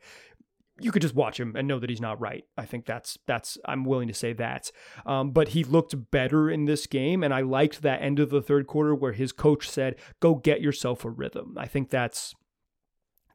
[0.79, 2.43] you could just watch him and know that he's not right.
[2.57, 4.71] I think that's that's I'm willing to say that.
[5.05, 8.41] Um, but he looked better in this game, and I liked that end of the
[8.41, 12.33] third quarter where his coach said, "Go get yourself a rhythm." I think that's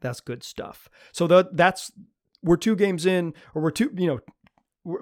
[0.01, 0.89] that's good stuff.
[1.11, 1.91] So that's
[2.43, 4.19] we're two games in, or we're two, you know,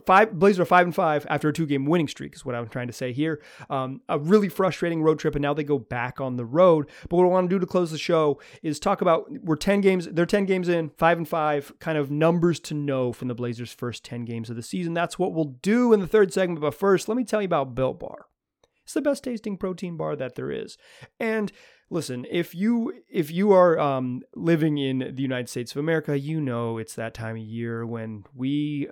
[0.05, 2.67] five Blazers are five and five after a two game winning streak is what I'm
[2.67, 3.41] trying to say here.
[3.69, 6.89] Um, a really frustrating road trip, and now they go back on the road.
[7.09, 9.81] But what I want to do to close the show is talk about we're ten
[9.81, 10.07] games.
[10.07, 13.73] They're ten games in, five and five, kind of numbers to know from the Blazers'
[13.73, 14.93] first ten games of the season.
[14.93, 16.61] That's what we'll do in the third segment.
[16.61, 18.27] But first, let me tell you about Built Bar.
[18.83, 20.77] It's the best tasting protein bar that there is,
[21.19, 21.51] and
[21.89, 26.39] listen if you if you are um, living in the united states of america you
[26.39, 28.87] know it's that time of year when we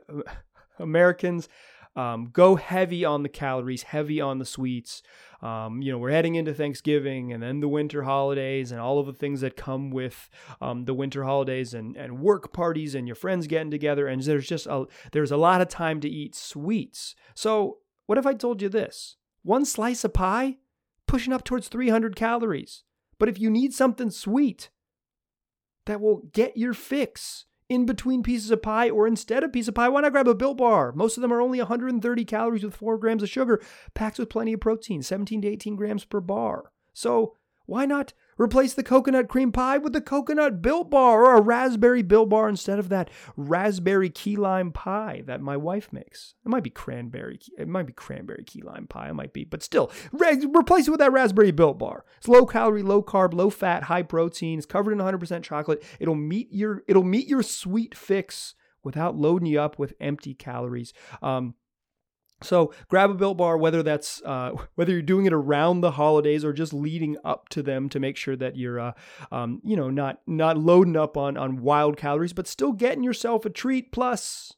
[0.79, 1.49] Americans
[1.95, 5.01] Um, go heavy on the calories, heavy on the sweets.
[5.41, 9.07] Um, you know, we're heading into Thanksgiving and then the winter holidays and all of
[9.07, 10.29] the things that come with
[10.61, 14.07] um, the winter holidays and, and work parties and your friends getting together.
[14.07, 17.15] And there's just a, there's a lot of time to eat sweets.
[17.33, 19.17] So what if I told you this?
[19.41, 20.57] One slice of pie,
[21.07, 22.83] pushing up towards 300 calories.
[23.17, 24.69] But if you need something sweet
[25.85, 29.75] that will get your fix, in between pieces of pie or instead of piece of
[29.75, 30.91] pie, why not grab a Built Bar?
[30.91, 33.61] Most of them are only 130 calories with 4 grams of sugar,
[33.93, 36.71] packed with plenty of protein, 17 to 18 grams per bar.
[36.93, 37.35] So
[37.67, 42.01] why not Replace the coconut cream pie with the coconut built bar or a raspberry
[42.01, 46.35] built bar instead of that raspberry key lime pie that my wife makes.
[46.45, 47.39] It might be cranberry.
[47.57, 49.09] It might be cranberry key lime pie.
[49.09, 52.05] It might be, but still, re- replace it with that raspberry built bar.
[52.17, 54.57] It's low calorie, low carb, low fat, high protein.
[54.57, 55.83] It's covered in 100% chocolate.
[55.99, 60.93] It'll meet your it'll meet your sweet fix without loading you up with empty calories.
[61.21, 61.55] Um,
[62.41, 66.45] so grab a built bar, whether that's uh, whether you're doing it around the holidays
[66.45, 68.91] or just leading up to them to make sure that you're, uh,
[69.31, 73.45] um, you know, not not loading up on on wild calories, but still getting yourself
[73.45, 73.91] a treat.
[73.91, 74.53] Plus,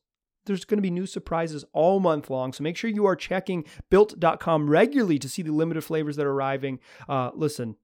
[0.46, 2.54] there's going to be new surprises all month long.
[2.54, 6.32] So make sure you are checking built.com regularly to see the limited flavors that are
[6.32, 6.80] arriving.
[7.08, 7.76] Uh, listen,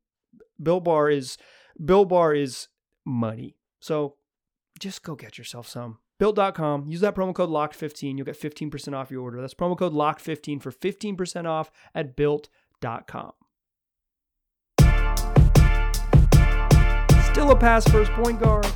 [0.62, 1.38] Built Bar is
[1.84, 2.68] Built Bar is
[3.06, 3.58] money.
[3.80, 4.16] So
[4.80, 6.00] just go get yourself some.
[6.20, 6.88] Built.com.
[6.88, 8.18] Use that promo code LOCKED15.
[8.18, 9.40] You'll get 15% off your order.
[9.42, 13.34] That's promo code LOCKED15 for 15% off at Built.com.
[17.32, 18.68] Still a pass first point guard.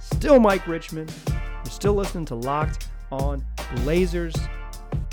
[0.00, 1.12] Still Mike Richmond.
[1.28, 4.34] You're still listening to Locked on Blazers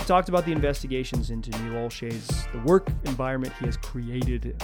[0.08, 4.56] talked about the investigations into Neil Olshey's, the work environment he has created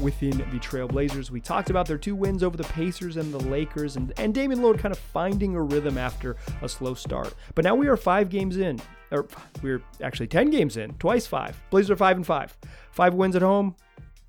[0.00, 1.28] within the Trailblazers.
[1.28, 4.60] We talked about their two wins over the Pacers and the Lakers, and, and Damian
[4.60, 7.34] Lillard kind of finding a rhythm after a slow start.
[7.56, 9.26] But now we are five games in, or
[9.60, 11.60] we're actually 10 games in, twice five.
[11.70, 12.56] Blazers are five and five.
[12.92, 13.74] Five wins at home,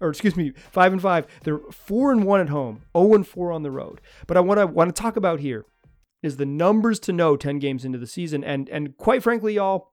[0.02, 1.28] or excuse me, five and five.
[1.44, 4.02] They're four and one at home, 0 and four on the road.
[4.26, 5.66] But I want to want to talk about here
[6.24, 8.44] is the numbers to know 10 games into the season.
[8.44, 9.93] And and quite frankly, y'all,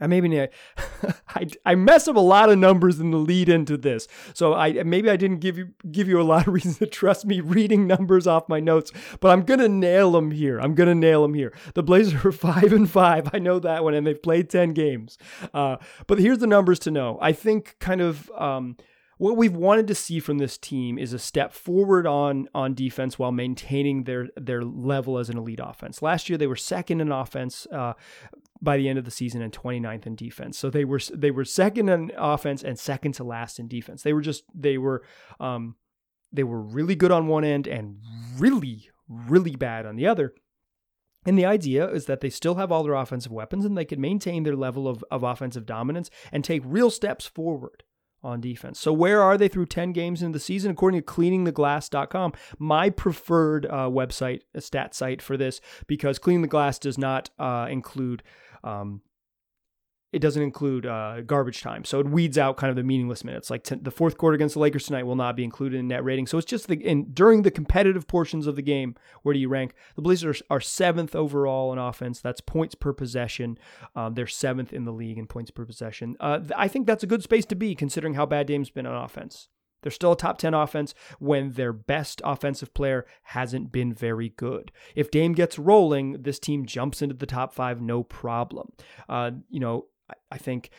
[0.00, 0.38] I maybe
[1.28, 4.82] I, I mess up a lot of numbers in the lead into this, so I
[4.84, 7.86] maybe I didn't give you give you a lot of reasons to trust me reading
[7.86, 10.58] numbers off my notes, but I'm gonna nail them here.
[10.58, 11.52] I'm gonna nail them here.
[11.74, 13.30] The Blazers are five and five.
[13.32, 15.18] I know that one, and they've played ten games.
[15.52, 17.18] Uh, but here's the numbers to know.
[17.20, 18.30] I think kind of.
[18.32, 18.76] Um,
[19.18, 23.18] what we've wanted to see from this team is a step forward on on defense
[23.18, 26.00] while maintaining their their level as an elite offense.
[26.00, 27.94] Last year they were second in offense, uh,
[28.60, 30.58] by the end of the season and 29th in defense.
[30.58, 34.02] So they were they were second in offense and second to last in defense.
[34.02, 35.02] They were just they were
[35.40, 35.76] um,
[36.32, 37.98] they were really good on one end and
[38.38, 40.34] really really bad on the other.
[41.26, 44.00] And the idea is that they still have all their offensive weapons and they can
[44.00, 47.82] maintain their level of, of offensive dominance and take real steps forward
[48.22, 48.80] on defense.
[48.80, 50.70] So where are they through 10 games into the season?
[50.70, 56.48] According to cleaningtheglass.com, my preferred uh, website, a stat site for this, because Cleaning the
[56.48, 58.22] Glass does not uh, include
[58.64, 59.02] um,
[60.10, 63.50] it doesn't include uh, garbage time, so it weeds out kind of the meaningless minutes.
[63.50, 66.02] Like t- the fourth quarter against the Lakers tonight will not be included in net
[66.02, 66.26] rating.
[66.26, 68.94] So it's just the in during the competitive portions of the game.
[69.22, 69.74] Where do you rank?
[69.96, 72.20] The Blazers are seventh overall in offense.
[72.20, 73.58] That's points per possession.
[73.94, 76.16] Um, they're seventh in the league in points per possession.
[76.20, 79.04] Uh, I think that's a good space to be considering how bad Dame's been on
[79.04, 79.48] offense.
[79.82, 84.72] They're still a top 10 offense when their best offensive player hasn't been very good.
[84.96, 88.72] If Dame gets rolling, this team jumps into the top five, no problem.
[89.08, 89.86] Uh, you know,
[90.30, 90.70] I, think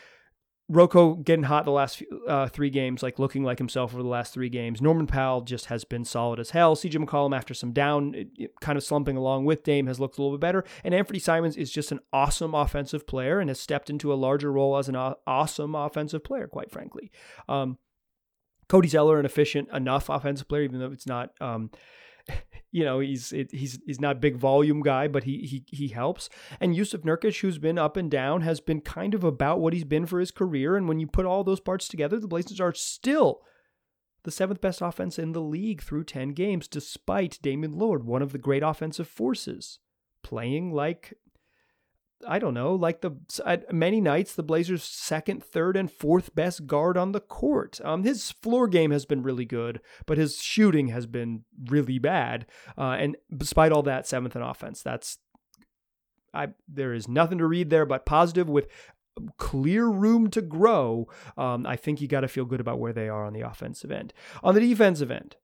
[0.68, 4.32] Rocco getting hot the last uh, three games, like looking like himself over the last
[4.32, 4.80] three games.
[4.80, 6.76] Norman Powell just has been solid as hell.
[6.76, 8.14] CJ McCollum, after some down,
[8.60, 10.64] kind of slumping along with Dame, has looked a little bit better.
[10.84, 14.52] And Anthony Simons is just an awesome offensive player and has stepped into a larger
[14.52, 17.10] role as an awesome offensive player, quite frankly.
[17.48, 17.78] Um,
[18.68, 21.70] Cody Zeller, an efficient enough offensive player, even though it's not, um,
[22.72, 25.88] you know, he's it, he's he's not a big volume guy, but he he he
[25.88, 26.28] helps.
[26.60, 29.84] And Jusuf Nurkic, who's been up and down, has been kind of about what he's
[29.84, 30.76] been for his career.
[30.76, 33.42] And when you put all those parts together, the Blazers are still
[34.22, 38.32] the seventh best offense in the league through 10 games, despite Damian Lillard, one of
[38.32, 39.78] the great offensive forces,
[40.22, 41.14] playing like
[42.26, 43.12] I don't know, like the
[43.72, 47.80] many nights the Blazers' second, third, and fourth best guard on the court.
[47.82, 52.46] Um, his floor game has been really good, but his shooting has been really bad.
[52.76, 54.82] Uh, and despite all that, seventh in offense.
[54.82, 55.18] That's
[56.34, 56.48] I.
[56.68, 58.68] There is nothing to read there but positive with
[59.36, 61.08] clear room to grow.
[61.36, 63.90] Um, I think you got to feel good about where they are on the offensive
[63.90, 64.12] end.
[64.42, 65.36] On the defensive end,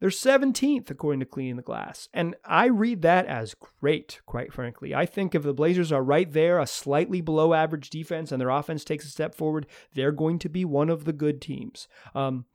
[0.00, 2.08] They're 17th according to Cleaning the Glass.
[2.12, 4.94] And I read that as great, quite frankly.
[4.94, 8.50] I think if the Blazers are right there, a slightly below average defense, and their
[8.50, 11.88] offense takes a step forward, they're going to be one of the good teams.
[12.14, 12.46] Um,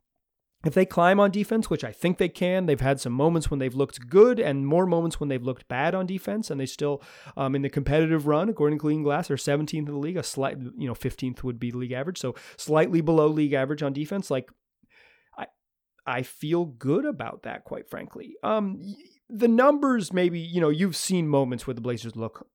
[0.62, 3.58] if they climb on defense, which I think they can, they've had some moments when
[3.58, 7.02] they've looked good and more moments when they've looked bad on defense, and they still,
[7.36, 10.18] um, in the competitive run, according to Clean Glass, are 17th in the league.
[10.18, 13.94] A slight, you know, 15th would be league average, so slightly below league average on
[13.94, 14.30] defense.
[14.30, 14.50] Like,
[16.06, 18.34] I feel good about that, quite frankly.
[18.42, 18.94] Um,
[19.28, 22.46] the numbers, maybe, you know, you've seen moments where the Blazers look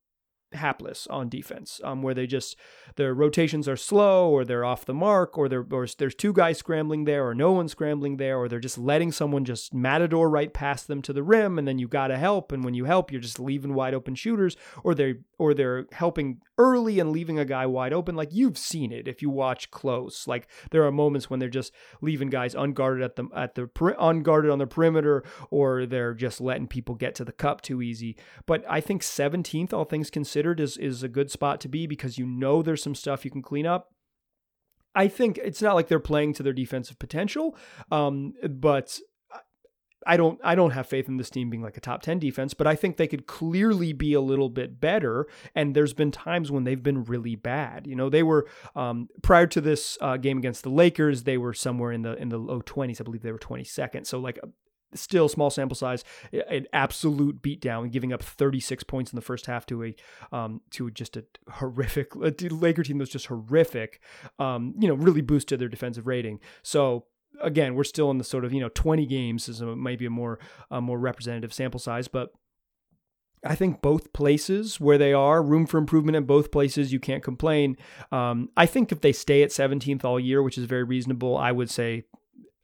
[0.52, 2.56] hapless on defense, um, where they just
[2.96, 7.04] their rotations are slow, or they're off the mark, or, or there's two guys scrambling
[7.06, 10.88] there, or no one scrambling there, or they're just letting someone just matador right past
[10.88, 13.22] them to the rim, and then you got to help, and when you help, you're
[13.22, 17.66] just leaving wide open shooters, or they or they're helping early and leaving a guy
[17.66, 18.16] wide open.
[18.16, 20.28] Like you've seen it if you watch close.
[20.28, 24.52] Like there are moments when they're just leaving guys unguarded at the at the unguarded
[24.52, 28.16] on the perimeter, or they're just letting people get to the cup too easy.
[28.46, 32.18] But I think 17th, all things considered, is is a good spot to be because
[32.18, 33.92] you know there's some stuff you can clean up.
[34.96, 37.58] I think it's not like they're playing to their defensive potential,
[37.92, 38.98] um, but
[40.06, 42.54] I don't I don't have faith in this team being like a top 10 defense,
[42.54, 45.28] but I think they could clearly be a little bit better.
[45.54, 47.88] And there's been times when they've been really bad.
[47.88, 51.54] You know, they were um, prior to this uh, game against the Lakers, they were
[51.54, 53.02] somewhere in the in the low 20s.
[53.02, 54.06] I believe they were 22nd.
[54.06, 54.40] So like
[54.94, 56.04] still small sample size,
[56.50, 59.96] an absolute beatdown, giving up 36 points in the first half to a
[60.32, 64.02] um, to just a horrific a Laker team that was just horrific.
[64.40, 66.40] Um, you know, really boosted their defensive rating.
[66.64, 67.06] So
[67.42, 70.10] again, we're still in the sort of you know 20 games is a, maybe a
[70.10, 70.40] more
[70.72, 72.32] a more representative sample size, but.
[73.48, 77.22] I think both places where they are, room for improvement in both places, you can't
[77.22, 77.78] complain.
[78.12, 81.52] Um, I think if they stay at 17th all year, which is very reasonable, I
[81.52, 82.06] would say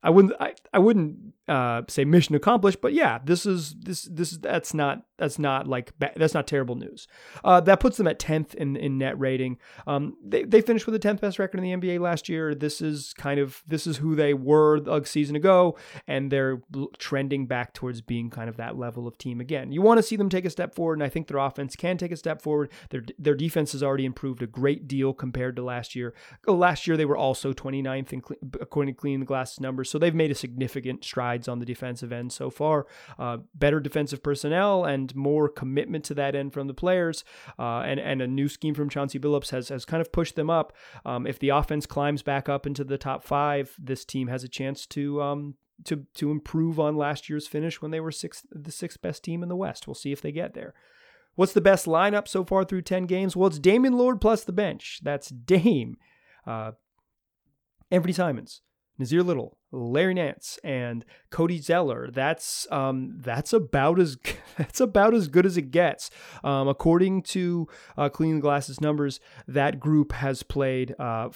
[0.03, 4.37] I wouldn't I, I wouldn't uh, say mission accomplished, but yeah, this is this this
[4.37, 7.07] that's not that's not like that's not terrible news.
[7.43, 9.57] Uh, that puts them at tenth in in net rating.
[9.85, 12.53] Um, they they finished with the tenth best record in the NBA last year.
[12.53, 15.77] This is kind of this is who they were a season ago,
[16.07, 16.61] and they're
[16.97, 19.71] trending back towards being kind of that level of team again.
[19.71, 21.97] You want to see them take a step forward, and I think their offense can
[21.97, 22.71] take a step forward.
[22.91, 26.13] Their their defense has already improved a great deal compared to last year.
[26.47, 28.21] Last year they were also 29th in
[28.59, 31.03] according to Clean the Glass numbers, so they've made a significant
[31.47, 32.85] on the defensive end so far.
[33.17, 37.23] Uh, better defensive personnel and more commitment to that end from the players,
[37.59, 40.49] uh, and and a new scheme from Chauncey Billups has has kind of pushed them
[40.49, 40.73] up.
[41.05, 44.49] Um, if the offense climbs back up into the top five, this team has a
[44.49, 45.55] chance to um,
[45.85, 49.43] to to improve on last year's finish when they were sixth, the sixth best team
[49.43, 49.87] in the West.
[49.87, 50.73] We'll see if they get there.
[51.35, 53.35] What's the best lineup so far through 10 games?
[53.35, 54.99] Well, it's Damian Lillard plus the bench.
[55.01, 55.97] That's Dame,
[56.45, 56.73] uh,
[57.89, 58.61] Anthony Simons,
[58.99, 62.09] Nassir Little, Larry Nance, and Cody Zeller.
[62.11, 64.17] That's um, that's about as
[64.57, 66.09] that's about as good as it gets.
[66.43, 67.67] Um, according to
[67.97, 71.29] uh, Clean Glasses numbers, that group has played uh,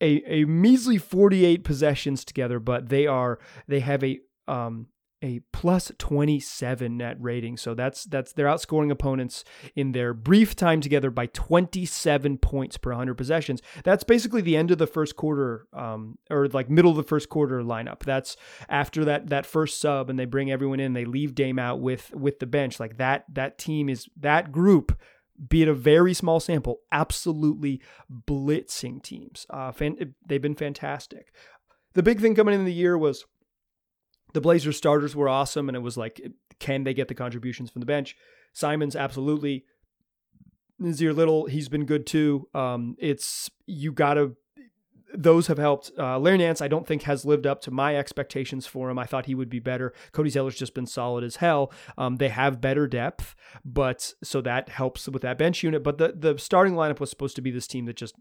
[0.00, 3.38] a a measly 48 possessions together, but they are
[3.68, 4.88] they have a um,
[5.24, 7.56] a plus 27 net rating.
[7.56, 9.42] So that's that's they're outscoring opponents
[9.74, 13.62] in their brief time together by 27 points per 100 possessions.
[13.82, 17.30] That's basically the end of the first quarter, um, or like middle of the first
[17.30, 18.00] quarter lineup.
[18.00, 18.36] That's
[18.68, 20.92] after that that first sub, and they bring everyone in.
[20.92, 22.78] They leave Dame out with with the bench.
[22.78, 25.00] Like that that team is that group
[25.48, 29.46] be it a very small sample, absolutely blitzing teams.
[29.50, 31.32] Uh, fan, they've been fantastic.
[31.94, 33.24] The big thing coming in the year was
[34.34, 36.20] the Blazers starters were awesome, and it was like,
[36.58, 38.16] can they get the contributions from the bench?
[38.52, 39.64] Simons, absolutely.
[40.80, 42.48] Nassir Little, he's been good too.
[42.52, 44.32] Um, it's you gotta.
[45.16, 45.92] Those have helped.
[45.96, 48.98] Uh, Larry Nance, I don't think has lived up to my expectations for him.
[48.98, 49.92] I thought he would be better.
[50.10, 51.72] Cody Zeller's just been solid as hell.
[51.96, 55.84] Um, they have better depth, but so that helps with that bench unit.
[55.84, 58.16] But the the starting lineup was supposed to be this team that just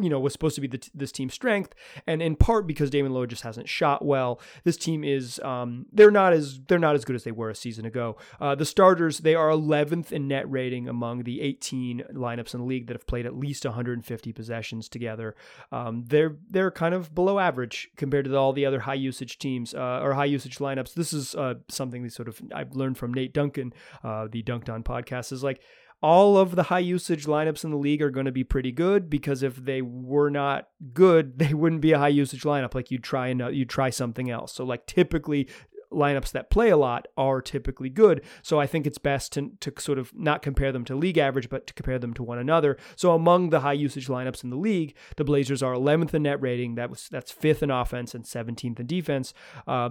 [0.00, 1.74] you know was supposed to be the, this team's strength,
[2.06, 4.40] and in part because Damian Lillard just hasn't shot well.
[4.64, 7.54] This team is um, they're not as they're not as good as they were a
[7.54, 8.16] season ago.
[8.40, 12.66] Uh, the starters they are 11th in net rating among the 18 lineups in the
[12.66, 15.34] league that have played at least 150 possessions together.
[15.72, 19.74] Um, they're they're kind of below average compared to all the other high usage teams
[19.74, 20.94] uh, or high usage lineups.
[20.94, 23.72] This is uh, something that sort of I've learned from Nate Duncan,
[24.04, 25.60] uh, the Dunked On podcast, is like
[26.02, 29.08] all of the high usage lineups in the league are going to be pretty good
[29.08, 32.74] because if they were not good, they wouldn't be a high usage lineup.
[32.74, 34.52] Like you'd try and you'd try something else.
[34.54, 35.48] So like typically
[35.92, 38.22] lineups that play a lot are typically good.
[38.42, 41.48] So I think it's best to, to sort of not compare them to league average,
[41.48, 42.76] but to compare them to one another.
[42.96, 46.40] So among the high usage lineups in the league, the Blazers are 11th in net
[46.42, 46.74] rating.
[46.74, 49.32] That was that's fifth in offense and 17th in defense.
[49.66, 49.90] Uh,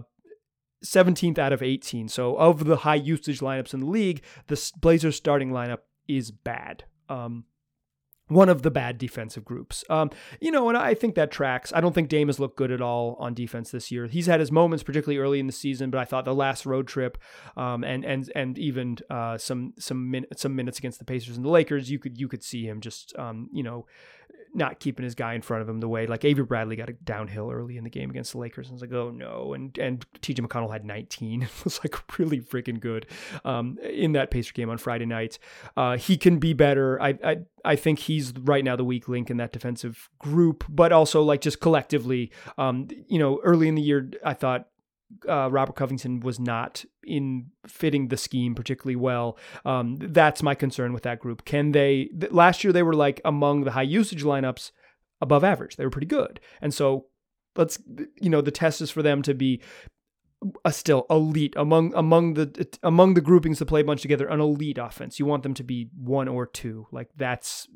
[0.83, 2.09] 17th out of 18.
[2.09, 6.85] So of the high usage lineups in the league, the Blazers starting lineup is bad.
[7.09, 7.45] Um,
[8.27, 9.83] one of the bad defensive groups.
[9.89, 10.09] Um,
[10.41, 11.71] you know, and I think that tracks.
[11.73, 14.07] I don't think Dame has looked good at all on defense this year.
[14.07, 16.87] He's had his moments, particularly early in the season, but I thought the last road
[16.87, 17.19] trip,
[17.55, 21.45] um, and and and even uh, some some min- some minutes against the Pacers and
[21.45, 23.85] the Lakers, you could you could see him just um, you know
[24.55, 26.93] not keeping his guy in front of him the way like Avery Bradley got a
[26.93, 29.53] downhill early in the game against the Lakers and was like, oh no.
[29.53, 31.47] And and TJ McConnell had 19.
[31.55, 33.07] It was like really freaking good
[33.43, 35.39] um, in that Pacer game on Friday night.
[35.75, 37.01] Uh, he can be better.
[37.01, 40.91] I, I I think he's right now the weak link in that defensive group, but
[40.91, 44.67] also like just collectively, um, you know, early in the year, I thought
[45.27, 49.37] uh, Robert Covington was not in fitting the scheme particularly well.
[49.65, 51.45] Um, that's my concern with that group.
[51.45, 52.09] Can they?
[52.19, 54.71] Th- last year they were like among the high usage lineups,
[55.21, 55.75] above average.
[55.75, 57.07] They were pretty good, and so
[57.55, 57.79] let's
[58.19, 59.61] you know the test is for them to be
[60.63, 64.39] a still elite among among the among the groupings to play a bunch together an
[64.39, 67.67] elite offense you want them to be one or two like that's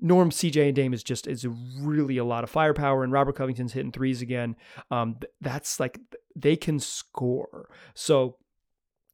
[0.00, 1.46] norm cj and dame is just is
[1.80, 4.56] really a lot of firepower and robert covington's hitting threes again
[4.90, 5.98] um that's like
[6.36, 8.36] they can score so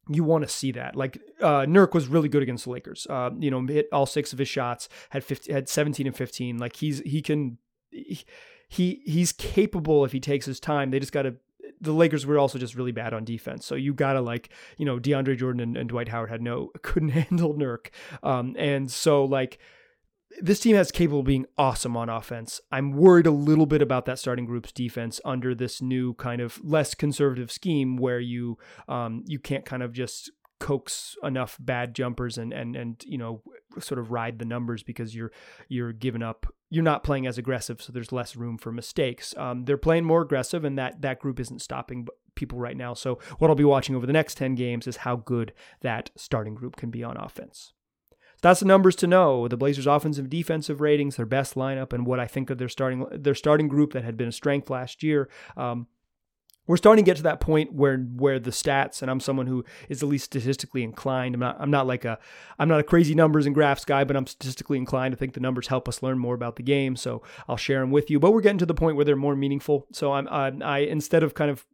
[0.09, 0.95] you want to see that.
[0.95, 3.07] Like uh, Nurk was really good against the Lakers.
[3.09, 6.57] Uh, you know, hit all six of his shots, had 50, had 17 and 15.
[6.57, 7.57] Like he's he can
[7.89, 10.91] he he's capable if he takes his time.
[10.91, 11.35] They just got to
[11.79, 13.65] the Lakers were also just really bad on defense.
[13.65, 17.09] So you gotta like, you know, DeAndre Jordan and, and Dwight Howard had no couldn't
[17.09, 17.87] handle Nurk.
[18.23, 19.59] Um, and so like
[20.41, 22.61] this team has capable of being awesome on offense.
[22.71, 26.59] I'm worried a little bit about that starting group's defense under this new kind of
[26.63, 28.57] less conservative scheme where you
[28.87, 33.41] um, you can't kind of just coax enough bad jumpers and and and you know
[33.79, 35.31] sort of ride the numbers because you're
[35.67, 39.35] you're giving up you're not playing as aggressive so there's less room for mistakes.
[39.37, 42.93] Um, they're playing more aggressive and that that group isn't stopping people right now.
[42.93, 46.55] So what i'll be watching over the next 10 games is how good that starting
[46.55, 47.73] group can be on offense
[48.43, 49.47] that's the numbers to know.
[49.47, 53.07] The Blazers' offensive defensive ratings, their best lineup, and what I think of their starting
[53.11, 55.29] their starting group that had been a strength last year.
[55.55, 55.87] Um,
[56.67, 59.63] we're starting to get to that point where where the stats and I'm someone who
[59.87, 61.35] is at least statistically inclined.
[61.35, 62.19] I'm not I'm not like a
[62.59, 65.39] I'm not a crazy numbers and graphs guy, but I'm statistically inclined to think the
[65.39, 66.97] numbers help us learn more about the game.
[66.97, 68.19] So I'll share them with you.
[68.19, 69.87] But we're getting to the point where they're more meaningful.
[69.93, 71.65] So I'm I, I instead of kind of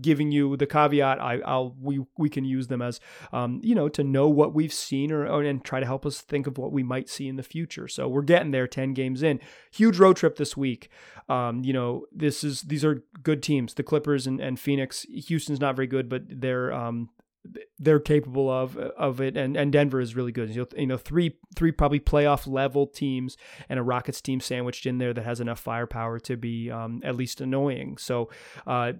[0.00, 3.00] giving you the caveat I, will we we can use them as
[3.32, 6.20] um, you know to know what we've seen or, or, and try to help us
[6.20, 7.88] think of what we might see in the future.
[7.88, 9.40] So we're getting there 10 games in.
[9.72, 10.90] Huge road trip this week.
[11.28, 13.74] Um, you know this is these are good teams.
[13.74, 17.10] The clippers and, and phoenix houston's not very good but they're um,
[17.78, 19.36] they're capable of of it.
[19.36, 20.54] And and Denver is really good.
[20.54, 23.36] You know, three three probably playoff level teams
[23.68, 27.16] and a Rockets team sandwiched in there that has enough firepower to be um, at
[27.16, 27.96] least annoying.
[27.98, 28.30] So
[28.66, 28.94] uh,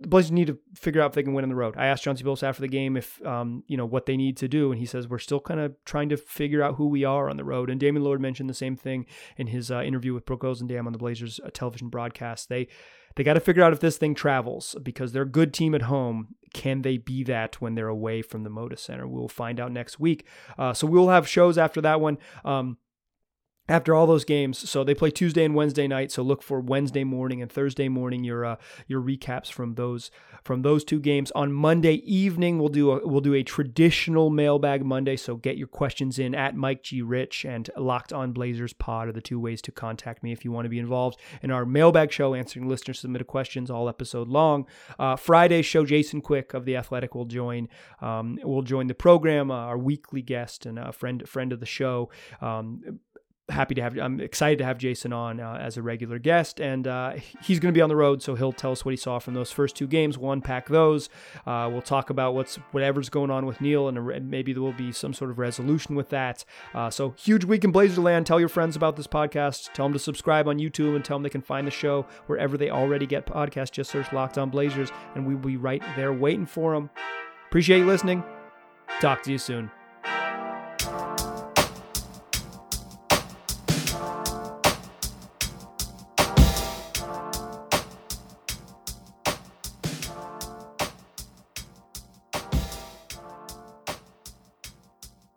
[0.00, 1.74] the Blazers need to figure out if they can win on the road.
[1.76, 4.48] I asked Chauncey Billups after the game if um, you know what they need to
[4.48, 7.28] do, and he says we're still kind of trying to figure out who we are
[7.28, 7.68] on the road.
[7.68, 10.92] And Damian Lillard mentioned the same thing in his uh, interview with Brooke Olzendam on
[10.92, 12.48] the Blazers uh, television broadcast.
[12.48, 12.68] They
[13.16, 15.82] they got to figure out if this thing travels because they're a good team at
[15.82, 16.34] home.
[16.54, 19.06] Can they be that when they're away from the Moda Center?
[19.06, 20.26] We'll find out next week.
[20.58, 22.18] Uh, so we'll have shows after that one.
[22.44, 22.78] Um,
[23.70, 24.68] after all those games.
[24.68, 26.10] So they play Tuesday and Wednesday night.
[26.10, 28.56] So look for Wednesday morning and Thursday morning your uh,
[28.86, 30.10] your recaps from those
[30.42, 31.30] from those two games.
[31.32, 35.16] On Monday evening, we'll do a we'll do a traditional mailbag Monday.
[35.16, 39.12] So get your questions in at Mike G Rich and Locked On Blazers Pod are
[39.12, 42.10] the two ways to contact me if you want to be involved in our mailbag
[42.10, 44.66] show, answering listener submitted questions all episode long.
[44.98, 47.68] Uh, Friday show, Jason Quick of the Athletic will join
[48.00, 49.50] um, will join the program.
[49.50, 52.10] Uh, our weekly guest and a friend friend of the show.
[52.40, 52.98] Um,
[53.50, 56.86] happy to have I'm excited to have Jason on uh, as a regular guest and
[56.86, 59.18] uh, he's going to be on the road so he'll tell us what he saw
[59.18, 61.08] from those first two games we'll unpack those.
[61.46, 64.92] Uh, we'll talk about what's whatever's going on with Neil and maybe there will be
[64.92, 66.44] some sort of resolution with that.
[66.74, 68.24] Uh, so huge week in Blazerland.
[68.24, 69.72] Tell your friends about this podcast.
[69.72, 72.56] Tell them to subscribe on YouTube and tell them they can find the show wherever
[72.56, 73.72] they already get podcasts.
[73.72, 76.90] Just search Locked On Blazers and we'll be right there waiting for them
[77.50, 78.22] appreciate you listening.
[79.00, 79.72] Talk to you soon